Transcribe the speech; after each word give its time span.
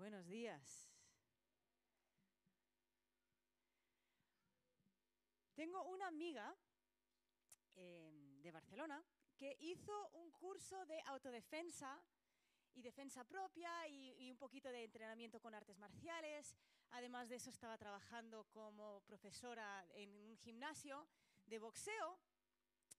Buenos 0.00 0.26
días. 0.28 0.88
Tengo 5.54 5.84
una 5.84 6.06
amiga 6.06 6.56
eh, 7.76 8.38
de 8.40 8.50
Barcelona 8.50 9.04
que 9.36 9.58
hizo 9.60 10.08
un 10.14 10.30
curso 10.30 10.86
de 10.86 11.02
autodefensa 11.02 12.02
y 12.72 12.80
defensa 12.80 13.24
propia 13.24 13.86
y, 13.88 14.14
y, 14.18 14.30
un 14.30 14.38
poquito 14.38 14.70
de 14.70 14.84
entrenamiento 14.84 15.38
con 15.38 15.54
artes 15.54 15.76
marciales. 15.76 16.56
Además 16.92 17.28
de 17.28 17.34
eso 17.34 17.50
estaba 17.50 17.76
trabajando 17.76 18.44
como 18.44 19.02
profesora 19.02 19.86
en 19.90 20.16
un 20.16 20.34
gimnasio 20.38 21.06
de 21.44 21.58
boxeo. 21.58 22.18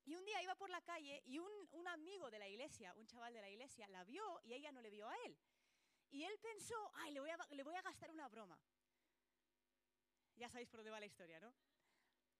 Y 0.05 0.13
un 0.13 0.23
día 0.23 0.43
iba 0.43 0.53
por 0.53 0.69
la 0.69 0.81
calle 0.81 1.23
y 1.25 1.39
un, 1.39 1.51
un 1.71 1.87
amigo 1.87 2.29
de 2.29 2.37
la 2.37 2.47
iglesia, 2.47 2.93
un 2.93 3.07
chaval 3.07 3.33
de 3.33 3.41
la 3.41 3.49
iglesia, 3.49 3.87
la 3.87 4.03
vio 4.03 4.39
y 4.43 4.53
ella 4.53 4.71
no 4.71 4.81
le 4.81 4.91
vio 4.91 5.09
a 5.09 5.15
él. 5.25 5.35
Y 6.11 6.23
él 6.23 6.37
pensó, 6.39 6.75
ay, 6.95 7.13
le 7.13 7.19
voy, 7.19 7.29
a, 7.75 7.81
gastar 7.81 8.11
una 8.11 8.27
broma. 8.27 8.59
Ya 10.35 10.49
sabéis 10.49 10.69
por 10.69 10.79
dónde 10.79 10.91
va 10.91 10.99
la 10.99 11.05
historia, 11.05 11.39
¿no? 11.39 11.53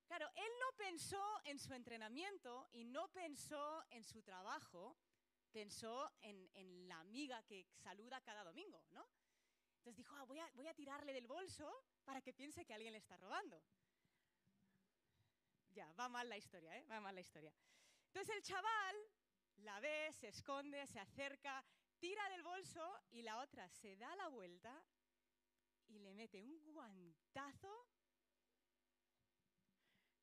Claro, 0.06 0.30
él 0.36 0.52
no 0.60 0.76
pensó 0.76 1.42
en 1.46 1.58
su 1.58 1.74
entrenamiento 1.74 2.68
y 2.74 2.84
no 2.84 3.08
pensó 3.10 3.86
en 3.92 4.04
su 4.04 4.22
trabajo, 4.22 4.98
pensó 5.52 6.12
en, 6.22 6.50
en 6.54 6.90
la 6.90 7.00
amiga 7.00 7.42
que 7.44 7.66
saluda 7.72 8.20
cada 8.22 8.44
domingo, 8.44 8.84
¿no? 8.92 9.08
Entonces 9.78 9.98
dijo, 9.98 10.16
ah, 10.18 10.26
voy, 10.26 10.38
a, 10.38 10.52
voy 10.54 10.68
a 10.68 10.76
tirarle 10.76 11.14
del 11.14 11.26
bolso 11.26 11.68
para 12.04 12.22
que 12.22 12.34
piense 12.34 12.66
que 12.66 12.74
alguien 12.74 12.92
le 12.92 13.00
está 13.00 13.18
robando. 13.18 13.64
Ya, 15.70 15.92
va 15.94 16.10
mal 16.10 16.28
la 16.30 16.38
historia, 16.38 16.78
¿eh? 16.78 16.86
Va 16.86 17.00
mal 17.00 17.16
la 17.16 17.22
historia. 17.22 17.52
Entonces 18.08 18.36
el 18.36 18.44
chaval 18.44 18.96
la 19.58 19.80
ve, 19.80 20.12
se 20.14 20.28
esconde, 20.28 20.86
se 20.86 21.00
acerca, 21.00 21.64
tira 22.02 22.28
del 22.30 22.42
bolso 22.42 22.84
y 23.12 23.22
la 23.22 23.38
otra 23.38 23.70
se 23.70 23.96
da 23.96 24.16
la 24.16 24.28
vuelta 24.30 24.84
y 25.88 26.00
le 26.00 26.16
mete 26.16 26.42
un 26.42 26.60
guantazo 26.74 27.88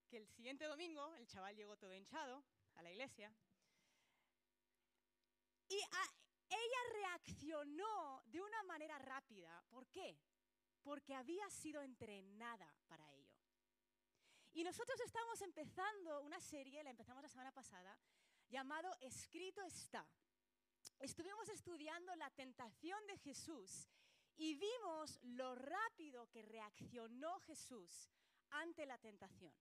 que 0.08 0.16
el 0.16 0.26
siguiente 0.26 0.64
domingo 0.64 1.14
el 1.14 1.28
chaval 1.28 1.54
llegó 1.54 1.76
todo 1.76 1.94
hinchado 1.94 2.42
a 2.74 2.82
la 2.82 2.90
iglesia 2.90 3.32
y 5.68 5.76
ella 5.76 6.82
reaccionó 6.94 8.22
de 8.26 8.40
una 8.40 8.62
manera 8.64 8.98
rápida. 8.98 9.62
¿Por 9.68 9.86
qué? 9.86 10.18
Porque 10.82 11.14
había 11.14 11.48
sido 11.50 11.82
entrenada 11.82 12.74
para 12.88 13.08
ello. 13.12 13.38
Y 14.54 14.64
nosotros 14.64 14.98
estamos 14.98 15.40
empezando 15.42 16.22
una 16.22 16.40
serie, 16.40 16.82
la 16.82 16.90
empezamos 16.90 17.22
la 17.22 17.28
semana 17.28 17.52
pasada, 17.52 17.96
llamado 18.48 18.96
Escrito 19.00 19.62
está. 19.62 20.04
Estuvimos 20.98 21.48
estudiando 21.48 22.14
la 22.16 22.30
tentación 22.30 23.04
de 23.06 23.18
Jesús 23.18 23.88
y 24.36 24.54
vimos 24.54 25.18
lo 25.22 25.54
rápido 25.54 26.28
que 26.30 26.42
reaccionó 26.42 27.40
Jesús 27.40 28.10
ante 28.50 28.86
la 28.86 28.98
tentación, 28.98 29.54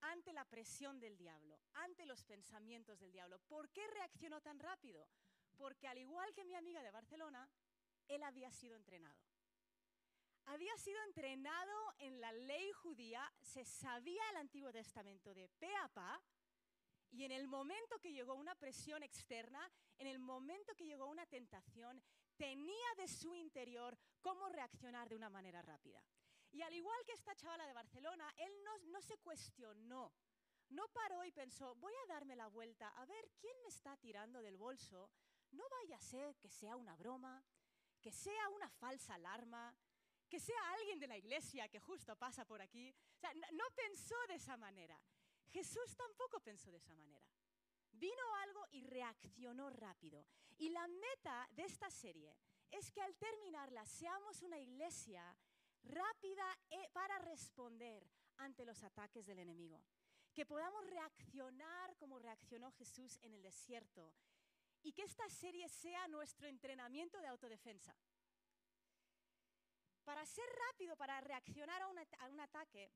ante 0.00 0.32
la 0.32 0.44
presión 0.44 1.00
del 1.00 1.16
diablo, 1.16 1.60
ante 1.74 2.06
los 2.06 2.24
pensamientos 2.24 2.98
del 2.98 3.12
diablo. 3.12 3.38
¿Por 3.40 3.70
qué 3.70 3.86
reaccionó 3.88 4.40
tan 4.40 4.58
rápido? 4.58 5.08
Porque 5.56 5.88
al 5.88 5.98
igual 5.98 6.32
que 6.34 6.44
mi 6.44 6.54
amiga 6.54 6.82
de 6.82 6.90
Barcelona, 6.90 7.50
él 8.08 8.22
había 8.22 8.50
sido 8.50 8.76
entrenado 8.76 9.20
había 10.46 10.76
sido 10.78 11.00
entrenado 11.04 11.94
en 11.98 12.20
la 12.20 12.32
ley 12.32 12.72
judía, 12.72 13.32
se 13.40 13.64
sabía 13.64 14.22
el 14.30 14.36
Antiguo 14.38 14.72
Testamento 14.72 15.32
de 15.32 15.48
pe 15.48 15.74
a 15.76 15.88
pa, 15.88 16.20
y 17.10 17.24
en 17.24 17.32
el 17.32 17.48
momento 17.48 17.98
que 18.00 18.12
llegó 18.12 18.34
una 18.34 18.54
presión 18.54 19.02
externa, 19.02 19.70
en 19.98 20.06
el 20.06 20.18
momento 20.18 20.74
que 20.74 20.86
llegó 20.86 21.06
una 21.06 21.26
tentación, 21.26 22.02
tenía 22.36 22.94
de 22.96 23.08
su 23.08 23.34
interior 23.34 23.98
cómo 24.20 24.48
reaccionar 24.48 25.08
de 25.08 25.16
una 25.16 25.28
manera 25.28 25.62
rápida. 25.62 26.02
Y 26.52 26.62
al 26.62 26.74
igual 26.74 26.98
que 27.06 27.12
esta 27.12 27.34
chavala 27.34 27.66
de 27.66 27.72
Barcelona, 27.72 28.32
él 28.36 28.52
no, 28.64 28.78
no 28.90 29.00
se 29.02 29.18
cuestionó, 29.18 30.12
no 30.70 30.88
paró 30.88 31.24
y 31.24 31.32
pensó, 31.32 31.74
voy 31.76 31.92
a 32.04 32.12
darme 32.12 32.36
la 32.36 32.46
vuelta 32.46 32.88
a 32.88 33.06
ver 33.06 33.30
quién 33.38 33.54
me 33.62 33.68
está 33.68 33.96
tirando 33.96 34.40
del 34.42 34.56
bolso, 34.56 35.10
no 35.52 35.64
vaya 35.68 35.96
a 35.96 36.00
ser 36.00 36.36
que 36.36 36.48
sea 36.48 36.76
una 36.76 36.94
broma, 36.96 37.44
que 38.00 38.12
sea 38.12 38.48
una 38.50 38.68
falsa 38.68 39.14
alarma, 39.14 39.74
que 40.28 40.40
sea 40.40 40.72
alguien 40.78 41.00
de 41.00 41.08
la 41.08 41.18
iglesia 41.18 41.68
que 41.68 41.80
justo 41.80 42.16
pasa 42.16 42.44
por 42.44 42.62
aquí. 42.62 42.94
O 43.16 43.18
sea, 43.18 43.32
no, 43.34 43.64
pensó 43.74 44.14
de 44.28 44.36
esa 44.36 44.56
manera. 44.56 44.98
Jesús 45.50 45.96
tampoco 45.96 46.40
pensó 46.40 46.70
de 46.70 46.78
esa 46.78 46.94
manera. 46.94 47.20
Vino 47.92 48.34
algo 48.36 48.66
y 48.70 48.82
reaccionó 48.82 49.68
rápido. 49.70 50.26
Y 50.58 50.70
la 50.70 50.86
meta 50.86 51.48
de 51.52 51.64
esta 51.64 51.90
serie 51.90 52.36
es 52.70 52.90
que 52.90 53.02
al 53.02 53.16
terminarla 53.16 53.84
seamos 53.84 54.42
una 54.42 54.58
iglesia 54.58 55.36
rápida 55.82 56.58
e, 56.68 56.88
para 56.90 57.18
responder 57.18 58.06
ante 58.36 58.64
los 58.64 58.82
ataques 58.82 59.26
del 59.26 59.40
enemigo. 59.40 59.82
Que 60.32 60.46
podamos 60.46 60.86
reaccionar 60.86 61.96
como 61.96 62.18
reaccionó 62.18 62.70
Jesús 62.72 63.18
en 63.22 63.34
el 63.34 63.42
desierto. 63.42 64.12
Y 64.82 64.92
que 64.92 65.02
esta 65.02 65.28
serie 65.28 65.68
sea 65.68 66.08
nuestro 66.08 66.46
entrenamiento 66.46 67.18
de 67.18 67.26
autodefensa. 67.26 67.94
Para 70.04 70.24
ser 70.24 70.48
rápido, 70.68 70.96
para 70.96 71.20
reaccionar 71.20 71.82
a 71.82 72.28
un 72.28 72.40
ataque, 72.40 72.90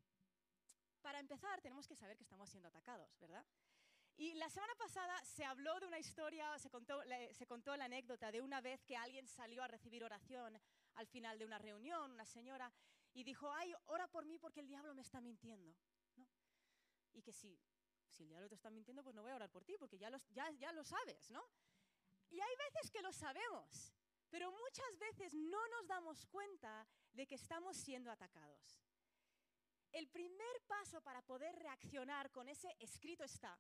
para 1.05 1.21
empezar 1.21 1.61
tenemos 1.61 1.87
que 1.87 1.95
saber 1.95 2.17
que 2.17 2.23
estamos 2.23 2.49
siendo 2.49 2.69
atacados, 2.69 3.21
¿verdad? 3.21 3.45
Y 4.17 4.33
la 4.35 4.49
semana 4.49 4.75
pasada 4.77 5.15
se 5.23 5.45
habló 5.45 5.79
de 5.79 5.87
una 5.87 5.99
historia, 5.99 6.59
se 6.59 6.71
contó, 6.71 7.03
se 7.33 7.47
contó, 7.47 7.77
la 7.77 7.85
anécdota 7.85 8.33
de 8.33 8.41
una 8.41 8.63
vez 8.63 8.83
que 8.85 8.97
alguien 8.97 9.27
salió 9.27 9.63
a 9.63 9.69
recibir 9.69 10.03
oración 10.03 10.59
al 10.95 11.07
final 11.07 11.39
de 11.39 11.45
una 11.45 11.59
reunión, 11.59 12.13
una 12.13 12.25
señora, 12.25 12.73
y 13.13 13.23
dijo, 13.23 13.53
ay, 13.53 13.75
ora 13.87 14.07
por 14.09 14.25
mí 14.25 14.39
porque 14.39 14.61
el 14.61 14.69
diablo 14.69 14.95
me 14.95 15.03
está 15.03 15.21
mintiendo. 15.21 15.77
¿no? 16.17 16.27
Y 17.13 17.21
que 17.21 17.33
si, 17.33 17.61
si 18.09 18.23
el 18.23 18.31
diablo 18.31 18.49
te 18.49 18.55
está 18.55 18.71
mintiendo, 18.71 19.03
pues 19.03 19.15
no 19.15 19.23
voy 19.23 19.33
a 19.33 19.37
orar 19.37 19.51
por 19.51 19.63
ti 19.63 19.77
porque 19.79 19.99
ya 19.99 20.09
lo 20.09 20.85
sabes, 20.85 21.31
¿no? 21.31 21.45
Y 22.31 22.41
hay 22.41 22.57
veces 22.57 22.91
que 22.91 23.03
lo 23.03 23.13
sabemos, 23.13 23.93
pero 24.31 24.51
muchas 24.51 24.99
veces 24.99 25.35
no 25.35 25.69
nos 25.69 25.87
damos 25.87 26.25
cuenta 26.27 26.87
de 27.13 27.27
que 27.27 27.35
estamos 27.35 27.77
siendo 27.77 28.11
atacados. 28.11 28.81
El 29.95 30.09
primer 30.09 30.61
paso 30.67 31.01
para 31.03 31.23
poder 31.23 31.55
reaccionar 31.55 32.33
con 32.33 32.49
ese 32.49 32.75
escrito 32.81 33.23
está 33.23 33.57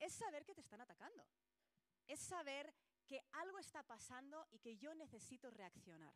es 0.00 0.12
saber 0.12 0.44
que 0.44 0.56
te 0.56 0.60
están 0.60 0.80
atacando. 0.80 1.24
Es 2.08 2.18
saber 2.18 2.74
que 3.06 3.22
algo 3.32 3.58
está 3.58 3.84
pasando 3.84 4.44
y 4.50 4.58
que 4.58 4.76
yo 4.76 4.92
necesito 4.92 5.50
reaccionar. 5.50 6.12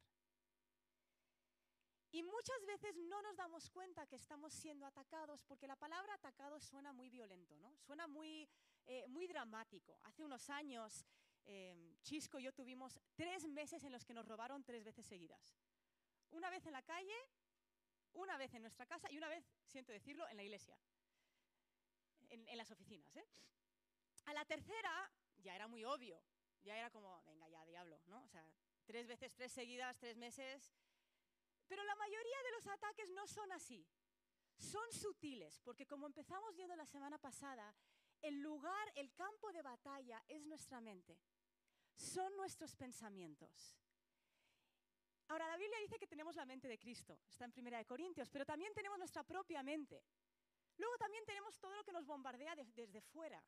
Y 2.10 2.24
muchas 2.24 2.66
veces 2.66 2.96
no 2.96 3.22
nos 3.22 3.36
damos 3.36 3.70
cuenta 3.70 4.06
que 4.08 4.16
estamos 4.16 4.52
siendo 4.52 4.84
atacados 4.84 5.44
porque 5.44 5.68
la 5.68 5.76
palabra 5.76 6.14
atacado 6.14 6.58
suena 6.58 6.92
muy 6.92 7.08
violento, 7.08 7.56
¿no? 7.58 7.76
Suena 7.76 8.08
muy, 8.08 8.48
eh, 8.86 9.06
muy 9.06 9.28
dramático. 9.28 10.00
Hace 10.02 10.24
unos 10.24 10.50
años 10.50 11.06
eh, 11.44 11.94
Chisco 12.02 12.40
y 12.40 12.44
yo 12.44 12.52
tuvimos 12.52 12.98
tres 13.14 13.46
meses 13.46 13.84
en 13.84 13.92
los 13.92 14.04
que 14.04 14.12
nos 14.14 14.26
robaron 14.26 14.64
tres 14.64 14.82
veces 14.82 15.06
seguidas. 15.06 15.54
Una 16.30 16.50
vez 16.50 16.66
en 16.66 16.72
la 16.72 16.82
calle, 16.82 17.14
una 18.18 18.36
vez 18.36 18.52
en 18.54 18.62
nuestra 18.62 18.86
casa 18.86 19.10
y 19.10 19.18
una 19.18 19.28
vez, 19.28 19.44
siento 19.66 19.92
decirlo, 19.92 20.28
en 20.28 20.36
la 20.36 20.42
iglesia, 20.42 20.78
en, 22.28 22.56
las 22.56 22.70
oficinas. 22.70 23.16
¿eh? 23.16 23.26
A 24.26 24.32
la 24.32 24.44
tercera 24.44 25.10
ya 25.38 25.54
era 25.54 25.66
muy 25.66 25.84
obvio, 25.84 26.22
ya 26.62 26.76
era 26.76 26.90
como, 26.90 27.22
venga 27.24 27.48
ya, 27.48 27.64
diablo, 27.64 28.00
¿no? 28.06 28.22
O 28.22 28.28
sea, 28.28 28.44
tres 28.84 29.06
veces, 29.06 29.34
tres 29.34 29.52
seguidas, 29.52 29.96
tres 29.98 30.16
meses. 30.16 30.74
Pero 31.66 31.82
la 31.84 31.94
mayoría 31.94 32.42
de 32.44 32.52
los 32.52 32.66
ataques 32.66 33.10
no 33.10 33.26
son 33.26 33.50
así. 33.52 33.86
Son 34.58 34.92
sutiles, 34.92 35.60
porque 35.60 35.86
como 35.86 36.06
empezamos 36.06 36.56
viendo 36.56 36.74
la 36.74 36.86
semana 36.86 37.18
pasada, 37.18 37.74
el 38.20 38.40
lugar, 38.40 38.92
el 38.96 39.14
campo 39.14 39.52
de 39.52 39.62
batalla 39.62 40.22
es 40.26 40.44
nuestra 40.44 40.80
mente 40.80 41.18
son 41.98 42.34
nuestros 42.36 42.74
pensamientos. 42.76 43.76
Ahora, 45.28 45.46
la 45.46 45.56
Biblia 45.56 45.78
dice 45.80 45.98
que 45.98 46.06
tenemos 46.06 46.36
la 46.36 46.46
mente 46.46 46.68
de 46.68 46.78
Cristo, 46.78 47.18
está 47.28 47.44
en 47.44 47.52
Primera 47.52 47.78
de 47.78 47.84
Corintios, 47.84 48.30
pero 48.30 48.46
también 48.46 48.72
tenemos 48.74 48.98
nuestra 48.98 49.22
propia 49.22 49.62
mente. 49.62 50.02
Luego 50.78 50.96
también 50.96 51.24
tenemos 51.26 51.58
todo 51.58 51.74
lo 51.76 51.84
que 51.84 51.92
nos 51.92 52.06
bombardea 52.06 52.54
desde 52.56 53.00
fuera. 53.00 53.42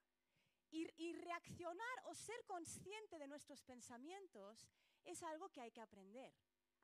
y, 0.72 1.12
reaccionar 1.14 1.96
o 2.04 2.14
ser 2.14 2.44
consciente 2.44 3.18
de 3.18 3.26
nuestros 3.26 3.60
pensamientos 3.64 4.68
es 5.04 5.20
algo 5.24 5.48
que 5.48 5.60
hay 5.60 5.72
que 5.72 5.80
aprender. 5.80 6.32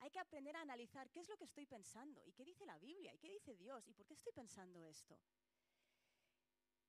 Hay 0.01 0.11
que 0.11 0.19
aprender 0.19 0.57
a 0.57 0.63
analizar 0.63 1.09
qué 1.11 1.21
es 1.21 1.29
lo 1.29 1.37
que 1.37 1.45
estoy 1.45 1.67
pensando 1.67 2.25
y 2.27 2.33
qué 2.33 2.45
dice 2.45 2.67
la 2.67 2.79
Biblia 2.79 3.15
y 3.15 3.19
qué 3.19 3.29
dice 3.29 3.55
Dios 3.57 3.87
y 3.89 3.93
por 3.93 4.07
qué 4.07 4.15
estoy 4.15 4.33
pensando 4.33 4.85
esto. 4.85 5.19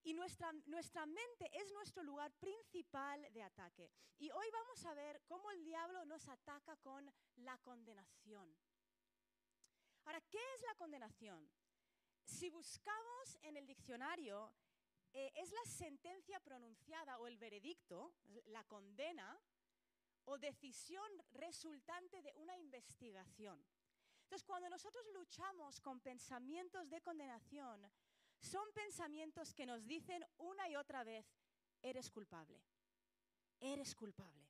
Y 0.04 0.14
nuestra, 0.14 0.54
nuestra 0.66 1.06
mente 1.06 1.50
es 1.54 1.72
nuestro 1.72 2.04
lugar 2.04 2.32
principal 2.34 3.32
de 3.34 3.44
ataque. 3.44 3.92
Y 4.20 4.30
hoy 4.32 4.48
vamos 4.52 4.86
a 4.86 4.94
ver 4.94 5.22
cómo 5.26 5.52
el 5.52 5.64
diablo 5.64 6.06
nos 6.06 6.28
ataca 6.28 6.76
con 6.78 7.12
la 7.38 7.58
condenación. 7.60 8.56
Ahora, 10.06 10.22
¿qué 10.22 10.40
es 10.56 10.62
la 10.64 10.76
condenación? 10.76 11.50
Si 12.24 12.50
buscamos 12.50 13.38
en 13.42 13.58
el 13.58 13.68
diccionario, 13.68 14.54
eh, 15.14 15.32
es 15.36 15.52
la 15.52 15.66
sentencia 15.66 16.40
pronunciada 16.40 17.20
o 17.20 17.28
el 17.28 17.38
veredicto, 17.38 18.14
la 18.46 18.64
condena 18.64 19.40
o 20.26 20.38
decisión 20.38 21.10
resultante 21.32 22.22
de 22.22 22.34
una 22.36 22.58
investigación. 22.58 23.66
Entonces, 24.24 24.46
cuando 24.46 24.70
nosotros 24.70 25.06
luchamos 25.14 25.80
con 25.80 26.02
pensamientos 26.02 26.90
de 26.90 27.02
condenación, 27.02 27.90
son 28.42 28.72
pensamientos 28.74 29.54
que 29.54 29.66
nos 29.66 29.86
dicen 29.86 30.26
una 30.38 30.70
y 30.70 30.76
otra 30.76 31.04
vez, 31.04 31.26
eres 31.82 32.10
culpable, 32.10 32.62
eres 33.60 33.96
culpable. 33.96 34.48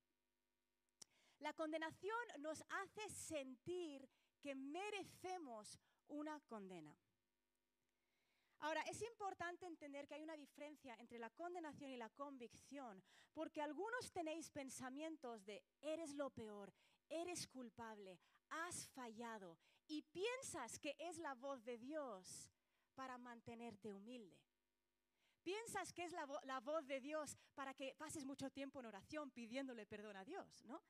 La 1.39 1.53
condenación 1.53 2.17
nos 2.39 2.63
hace 2.69 3.09
sentir 3.09 4.09
que 4.39 4.55
merecemos 4.55 5.79
una 6.07 6.39
condena. 6.41 6.95
Ahora, 8.59 8.81
es 8.81 9.01
importante 9.03 9.67
entender 9.67 10.07
que 10.07 10.15
hay 10.15 10.23
una 10.23 10.35
diferencia 10.35 10.95
entre 10.99 11.19
la 11.19 11.29
condenación 11.29 11.91
y 11.91 11.97
la 11.97 12.09
convicción, 12.09 13.03
porque 13.33 13.61
algunos 13.61 14.11
tenéis 14.11 14.49
pensamientos 14.49 15.45
de 15.45 15.63
eres 15.79 16.15
lo 16.15 16.31
peor, 16.31 16.73
eres 17.07 17.47
culpable, 17.47 18.19
has 18.49 18.87
fallado 18.87 19.59
y 19.87 20.01
piensas 20.01 20.79
que 20.79 20.95
es 20.97 21.19
la 21.19 21.35
voz 21.35 21.63
de 21.63 21.77
Dios 21.77 22.49
para 22.97 23.19
mantenerte 23.19 23.93
humilde. 23.93 24.35
Piensas 25.43 25.93
que 25.93 26.03
es 26.03 26.11
la, 26.11 26.27
la 26.43 26.59
voz 26.59 26.87
de 26.87 26.99
Dios 26.99 27.37
para 27.53 27.75
que 27.75 27.93
pases 27.95 28.25
mucho 28.25 28.49
tiempo 28.49 28.79
en 28.79 28.87
oración 28.87 29.29
pidiéndole 29.29 29.85
perdón 29.85 30.17
a 30.17 30.25
Dios, 30.25 30.65
¿no? 30.65 30.81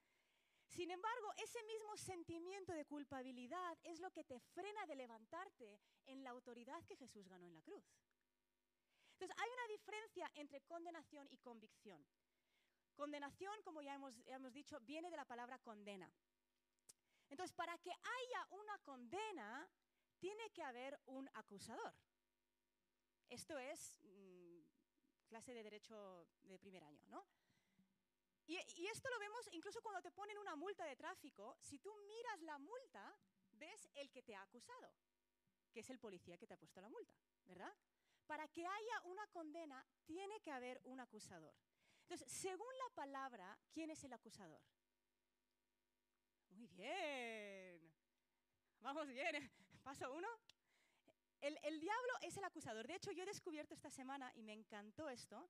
Sin 0.67 0.89
embargo, 0.89 1.33
ese 1.37 1.61
mismo 1.63 1.97
sentimiento 1.97 2.71
de 2.71 2.85
culpabilidad 2.85 3.77
es 3.83 3.99
lo 3.99 4.09
que 4.11 4.23
te 4.23 4.39
frena 4.39 4.85
de 4.85 4.95
levantarte 4.95 5.79
en 6.05 6.23
la 6.23 6.31
autoridad 6.31 6.83
que 6.85 6.95
Jesús 6.95 7.27
ganó 7.27 7.45
en 7.45 7.53
la 7.53 7.61
cruz. 7.61 7.85
Entonces, 9.13 9.37
hay 9.37 9.49
una 9.49 9.67
diferencia 9.67 10.31
entre 10.35 10.61
condenación 10.61 11.27
y 11.29 11.37
convicción. 11.37 12.05
Condenación, 12.95 13.61
como 13.63 13.81
ya 13.81 13.95
hemos, 13.95 14.21
hemos 14.25 14.53
dicho, 14.53 14.79
viene 14.81 15.09
de 15.09 15.17
la 15.17 15.25
palabra 15.25 15.59
condena. 15.59 16.11
Entonces, 17.29 17.53
para 17.55 17.77
que 17.79 17.91
haya 17.91 18.47
una 18.51 18.77
condena, 18.79 19.69
tiene 20.17 20.49
que 20.51 20.63
haber 20.63 20.99
un 21.05 21.29
acusador. 21.33 21.93
Esto 23.29 23.57
es 23.57 23.97
mm, 24.03 24.61
clase 25.27 25.53
de 25.53 25.63
derecho 25.63 26.27
de 26.43 26.59
primer 26.59 26.83
año, 26.83 27.03
¿no? 27.07 27.25
Y, 28.47 28.87
esto 28.87 29.09
lo 29.09 29.19
vemos 29.19 29.49
incluso 29.51 29.81
cuando 29.81 30.01
te 30.01 30.11
ponen 30.11 30.37
una 30.37 30.55
multa 30.55 30.85
de 30.85 30.95
tráfico. 30.95 31.57
Si 31.59 31.79
tú 31.79 31.93
miras 32.07 32.41
la 32.43 32.57
multa, 32.57 33.17
ves 33.51 33.89
el 33.93 34.09
que 34.09 34.23
te 34.23 34.35
ha 34.35 34.41
acusado, 34.41 34.93
que 35.73 35.81
es 35.81 35.89
el 35.89 35.99
policía 35.99 36.37
que 36.37 36.47
te 36.47 36.53
ha 36.53 36.57
puesto 36.57 36.79
la 36.79 36.87
multa, 36.87 37.13
¿verdad? 37.43 37.73
Para 38.25 38.47
que 38.47 38.65
haya 38.65 39.01
una 39.03 39.27
condena, 39.27 39.85
tiene 40.05 40.39
que 40.39 40.51
haber 40.51 40.79
un 40.85 41.01
acusador. 41.01 41.53
Entonces, 42.03 42.31
según 42.31 42.73
la 42.77 42.95
palabra, 42.95 43.59
¿quién 43.69 43.89
es 43.89 44.01
el 44.05 44.13
acusador? 44.13 44.61
Muy 46.51 46.67
bien. 46.67 47.93
Vamos 48.79 49.07
bien. 49.07 49.51
Paso 49.87 50.11
uno. 50.11 50.27
El, 51.39 51.79
diablo 51.79 52.13
es 52.19 52.35
el 52.35 52.43
acusador. 52.43 52.85
De 52.85 52.95
hecho, 52.95 53.13
yo 53.13 53.23
he 53.23 53.25
descubierto 53.25 53.73
esta 53.73 53.89
semana, 53.89 54.29
y 54.35 54.43
me 54.43 54.51
encantó 54.51 55.07
esto, 55.07 55.49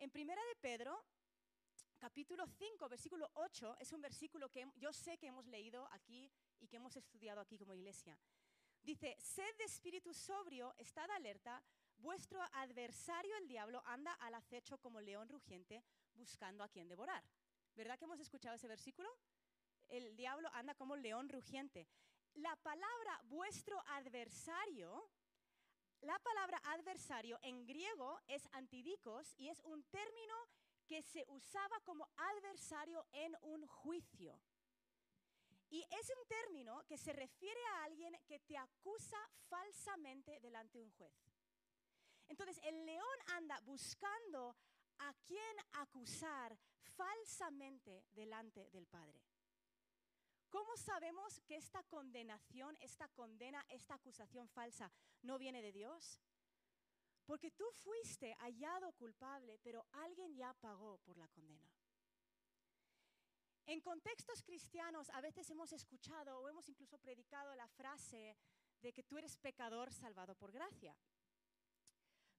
en 0.00 0.10
Primera 0.10 0.42
de 0.44 0.56
Pedro, 0.56 1.00
capítulo 1.96 2.48
5, 2.48 2.88
versículo 2.88 3.30
8, 3.34 3.76
es 3.78 3.92
un 3.92 4.00
versículo 4.00 4.50
que 4.50 4.66
yo 4.74 4.92
sé 4.92 5.18
que 5.18 5.28
hemos 5.28 5.46
leído 5.46 5.86
aquí 5.92 6.28
y 6.58 6.66
que 6.66 6.78
hemos 6.78 6.96
estudiado 6.96 7.40
aquí 7.40 7.56
como 7.58 7.72
iglesia. 7.72 8.18
Dice, 8.82 9.16
sed 9.20 9.56
de 9.56 9.66
espíritu 9.66 10.12
sobrio, 10.14 10.74
estad 10.76 11.08
alerta, 11.12 11.62
vuestro 11.98 12.42
adversario 12.54 13.36
el 13.36 13.46
diablo 13.46 13.84
anda 13.86 14.14
al 14.14 14.34
acecho 14.34 14.78
como 14.78 15.00
león 15.00 15.28
rugiente 15.28 15.84
buscando 16.16 16.64
a 16.64 16.68
quien 16.68 16.88
devorar. 16.88 17.22
¿Verdad 17.76 17.96
que 17.96 18.06
hemos 18.06 18.18
escuchado 18.18 18.56
ese 18.56 18.66
versículo? 18.66 19.08
El 19.86 20.16
diablo 20.16 20.50
anda 20.54 20.74
como 20.74 20.96
león 20.96 21.28
rugiente. 21.28 21.86
La 22.34 22.56
palabra 22.56 23.20
vuestro 23.24 23.80
adversario, 23.88 25.10
la 26.00 26.18
palabra 26.20 26.60
adversario 26.64 27.38
en 27.42 27.66
griego 27.66 28.20
es 28.26 28.48
antidicos 28.52 29.34
y 29.36 29.48
es 29.48 29.60
un 29.64 29.82
término 29.84 30.34
que 30.86 31.02
se 31.02 31.24
usaba 31.28 31.78
como 31.80 32.08
adversario 32.16 33.06
en 33.12 33.36
un 33.42 33.66
juicio. 33.66 34.40
Y 35.68 35.86
es 35.88 36.10
un 36.10 36.26
término 36.26 36.82
que 36.86 36.98
se 36.98 37.12
refiere 37.12 37.60
a 37.74 37.84
alguien 37.84 38.16
que 38.26 38.40
te 38.40 38.56
acusa 38.56 39.18
falsamente 39.48 40.40
delante 40.40 40.78
de 40.78 40.84
un 40.84 40.90
juez. 40.90 41.12
Entonces, 42.26 42.58
el 42.64 42.86
león 42.86 43.18
anda 43.26 43.60
buscando 43.60 44.56
a 44.98 45.12
quién 45.26 45.56
acusar 45.72 46.58
falsamente 46.96 48.04
delante 48.12 48.68
del 48.70 48.86
Padre. 48.86 49.20
¿Cómo 50.50 50.76
sabemos 50.76 51.40
que 51.46 51.56
esta 51.56 51.82
condenación, 51.84 52.76
esta 52.80 53.08
condena, 53.08 53.64
esta 53.68 53.94
acusación 53.94 54.48
falsa 54.48 54.90
no 55.22 55.38
viene 55.38 55.62
de 55.62 55.70
Dios? 55.70 56.20
Porque 57.24 57.52
tú 57.52 57.64
fuiste 57.70 58.34
hallado 58.40 58.92
culpable, 58.94 59.60
pero 59.62 59.86
alguien 59.92 60.34
ya 60.34 60.52
pagó 60.54 60.98
por 60.98 61.16
la 61.16 61.28
condena. 61.28 61.70
En 63.66 63.80
contextos 63.80 64.42
cristianos 64.42 65.08
a 65.10 65.20
veces 65.20 65.48
hemos 65.50 65.72
escuchado 65.72 66.40
o 66.40 66.48
hemos 66.48 66.68
incluso 66.68 66.98
predicado 66.98 67.54
la 67.54 67.68
frase 67.68 68.36
de 68.80 68.92
que 68.92 69.04
tú 69.04 69.18
eres 69.18 69.36
pecador 69.36 69.92
salvado 69.92 70.34
por 70.34 70.50
gracia. 70.50 70.96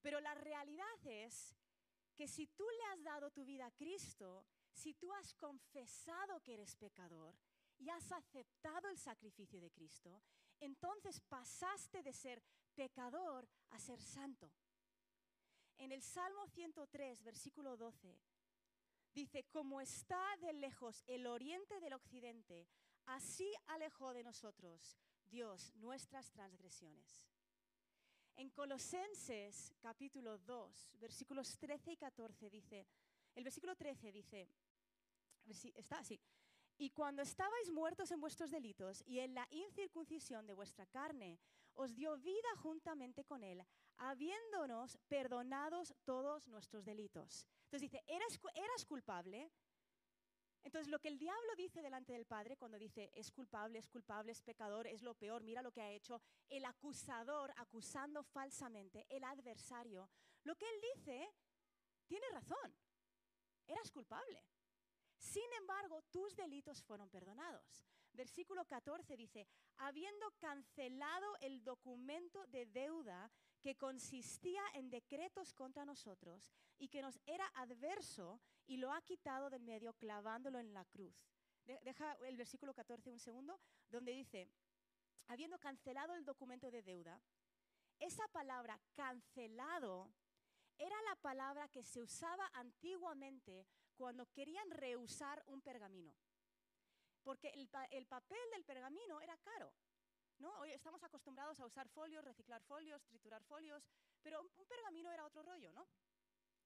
Pero 0.02 0.20
la 0.20 0.34
realidad 0.34 1.06
es 1.06 1.56
que 2.14 2.28
si 2.28 2.48
tú 2.48 2.68
le 2.70 2.86
has 2.88 3.04
dado 3.04 3.32
tu 3.32 3.46
vida 3.46 3.68
a 3.68 3.72
Cristo, 3.72 4.46
si 4.74 4.94
tú 4.96 5.14
has 5.14 5.34
confesado 5.36 6.42
que 6.42 6.56
eres 6.56 6.76
pecador 6.76 7.34
y 7.82 7.90
has 7.90 8.12
aceptado 8.12 8.88
el 8.90 8.98
sacrificio 8.98 9.60
de 9.60 9.72
Cristo, 9.72 10.22
entonces 10.60 11.20
pasaste 11.22 12.04
de 12.04 12.14
ser 12.14 12.44
pecador 12.76 13.48
a 13.72 13.80
ser 13.80 14.00
santo. 14.00 14.52
En 15.78 15.92
el 15.92 16.04
Salmo 16.04 16.46
103, 16.46 17.24
versículo 17.24 17.76
12, 17.76 18.16
dice, 19.14 19.44
como 19.46 19.82
está 19.82 20.24
de 20.42 20.54
lejos 20.54 21.04
el 21.08 21.26
oriente 21.26 21.80
del 21.80 21.94
occidente, 21.94 22.68
así 23.08 23.52
alejó 23.66 24.14
de 24.14 24.24
nosotros 24.24 25.00
Dios 25.26 25.74
nuestras 25.76 26.30
transgresiones. 26.32 27.28
En 28.36 28.52
Colosenses 28.52 29.74
capítulo 29.80 30.38
2, 30.38 30.98
versículos 31.00 31.58
13 31.58 31.94
y 31.94 31.98
14 31.98 32.50
dice, 32.52 32.88
el 33.34 33.44
versículo 33.44 33.76
13 33.76 34.12
dice, 34.12 34.48
está 35.76 35.98
así, 35.98 36.20
y 36.82 36.90
cuando 36.90 37.22
estabais 37.22 37.70
muertos 37.70 38.10
en 38.10 38.20
vuestros 38.20 38.50
delitos 38.50 39.04
y 39.06 39.20
en 39.20 39.36
la 39.36 39.48
incircuncisión 39.52 40.48
de 40.48 40.56
vuestra 40.56 40.88
carne, 40.88 41.40
os 41.76 41.94
dio 41.94 42.18
vida 42.18 42.56
juntamente 42.58 43.24
con 43.24 43.44
él, 43.44 43.64
habiéndonos 43.98 44.98
perdonados 45.08 45.94
todos 46.04 46.48
nuestros 46.48 46.84
delitos. 46.84 47.46
Entonces 47.66 47.82
dice, 47.82 48.04
¿eras, 48.08 48.40
eras 48.56 48.84
culpable? 48.86 49.52
Entonces 50.64 50.88
lo 50.88 50.98
que 50.98 51.10
el 51.10 51.20
diablo 51.20 51.56
dice 51.56 51.84
delante 51.84 52.14
del 52.14 52.26
Padre 52.26 52.58
cuando 52.58 52.80
dice, 52.80 53.12
es 53.14 53.32
culpable, 53.32 53.78
es 53.78 53.88
culpable, 53.88 54.32
es 54.32 54.42
pecador, 54.42 54.88
es 54.88 55.04
lo 55.04 55.14
peor, 55.14 55.44
mira 55.44 55.62
lo 55.62 55.72
que 55.72 55.82
ha 55.82 55.92
hecho, 55.92 56.20
el 56.50 56.66
acusador 56.66 57.54
acusando 57.58 58.24
falsamente, 58.24 59.06
el 59.08 59.24
adversario, 59.24 60.10
lo 60.46 60.56
que 60.56 60.66
él 60.66 60.82
dice 60.96 61.32
tiene 62.08 62.28
razón, 62.32 62.76
eras 63.68 63.92
culpable. 63.92 64.44
Sin 65.22 65.54
embargo, 65.54 66.02
tus 66.10 66.36
delitos 66.36 66.82
fueron 66.82 67.08
perdonados. 67.08 67.86
Versículo 68.14 68.66
14 68.66 69.16
dice, 69.16 69.48
habiendo 69.78 70.32
cancelado 70.40 71.38
el 71.42 71.64
documento 71.64 72.46
de 72.48 72.66
deuda 72.66 73.32
que 73.62 73.78
consistía 73.78 74.64
en 74.74 74.90
decretos 74.90 75.54
contra 75.54 75.86
nosotros 75.86 76.52
y 76.80 76.90
que 76.90 77.04
nos 77.04 77.20
era 77.28 77.46
adverso 77.54 78.42
y 78.66 78.78
lo 78.78 78.92
ha 78.92 79.02
quitado 79.04 79.52
del 79.52 79.62
medio 79.62 79.94
clavándolo 79.94 80.58
en 80.58 80.74
la 80.74 80.86
cruz. 80.86 81.16
deja 81.66 82.14
el 82.26 82.36
versículo 82.36 82.74
14 82.74 83.12
un 83.12 83.20
segundo, 83.20 83.60
donde 83.90 84.14
dice, 84.14 84.50
habiendo 85.28 85.60
cancelado 85.60 86.16
el 86.16 86.26
documento 86.26 86.72
de 86.72 86.82
deuda, 86.82 87.22
esa 88.00 88.28
palabra 88.30 88.82
cancelado 88.96 90.12
era 90.80 91.00
la 91.04 91.16
palabra 91.18 91.68
que 91.68 91.84
se 91.84 92.02
usaba 92.02 92.50
antiguamente 92.54 93.68
cuando 93.96 94.26
querían 94.32 94.70
reusar 94.72 95.44
un 95.48 95.62
pergamino. 95.62 96.16
Porque 97.24 97.50
el, 97.50 97.70
el 97.92 98.08
papel 98.08 98.50
del 98.52 98.64
pergamino 98.64 99.22
era 99.22 99.38
caro. 99.38 99.74
¿no? 100.40 100.52
Hoy 100.60 100.72
estamos 100.72 101.04
acostumbrados 101.04 101.60
a 101.60 101.66
usar 101.66 101.88
folios, 101.90 102.26
reciclar 102.26 102.64
folios, 102.64 103.04
triturar 103.06 103.44
folios, 103.44 103.88
pero 104.22 104.42
un 104.42 104.66
pergamino 104.66 105.12
era 105.12 105.26
otro 105.26 105.44
rollo, 105.44 105.72
¿no? 105.72 105.88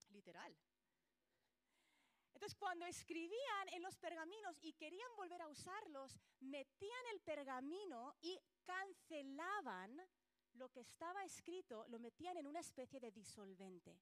Literal. 0.10 0.56
Entonces, 2.34 2.56
cuando 2.56 2.86
escribían 2.86 3.70
en 3.72 3.82
los 3.82 3.98
pergaminos 3.98 4.58
y 4.62 4.74
querían 4.74 5.10
volver 5.16 5.42
a 5.42 5.48
usarlos, 5.48 6.20
metían 6.42 7.06
el 7.14 7.22
pergamino 7.22 8.16
y 8.22 8.38
cancelaban 8.66 10.02
lo 10.54 10.70
que 10.70 10.82
estaba 10.82 11.24
escrito, 11.24 11.86
lo 11.88 11.98
metían 12.00 12.38
en 12.38 12.48
una 12.48 12.60
especie 12.60 13.00
de 13.00 13.12
disolvente. 13.12 13.98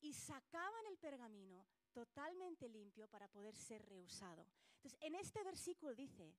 Y 0.00 0.12
sacaban 0.14 0.86
el 0.88 0.98
pergamino, 0.98 1.66
totalmente 1.92 2.68
limpio 2.68 3.08
para 3.08 3.28
poder 3.28 3.54
ser 3.56 3.84
reusado. 3.86 4.46
Entonces, 4.76 4.98
en 5.00 5.14
este 5.14 5.42
versículo 5.44 5.94
dice, 5.94 6.34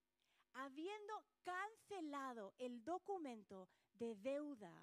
habiendo 0.53 1.25
cancelado 1.43 2.53
el 2.57 2.83
documento 2.83 3.69
de 3.93 4.15
deuda 4.15 4.73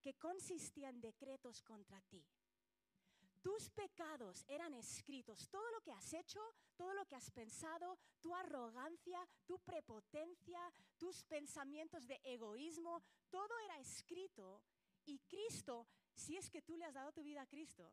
que 0.00 0.14
consistía 0.14 0.88
en 0.88 1.00
decretos 1.00 1.62
contra 1.62 2.00
ti. 2.02 2.24
Tus 3.42 3.70
pecados 3.70 4.44
eran 4.48 4.74
escritos, 4.74 5.48
todo 5.48 5.70
lo 5.70 5.80
que 5.80 5.92
has 5.92 6.12
hecho, 6.12 6.40
todo 6.76 6.92
lo 6.94 7.06
que 7.06 7.14
has 7.14 7.30
pensado, 7.30 7.96
tu 8.20 8.34
arrogancia, 8.34 9.24
tu 9.46 9.58
prepotencia, 9.60 10.60
tus 10.98 11.22
pensamientos 11.24 12.06
de 12.08 12.20
egoísmo, 12.24 13.02
todo 13.30 13.56
era 13.60 13.78
escrito 13.78 14.62
y 15.04 15.20
Cristo, 15.20 15.86
si 16.14 16.36
es 16.36 16.50
que 16.50 16.62
tú 16.62 16.76
le 16.76 16.86
has 16.86 16.94
dado 16.94 17.12
tu 17.12 17.22
vida 17.22 17.42
a 17.42 17.46
Cristo, 17.46 17.92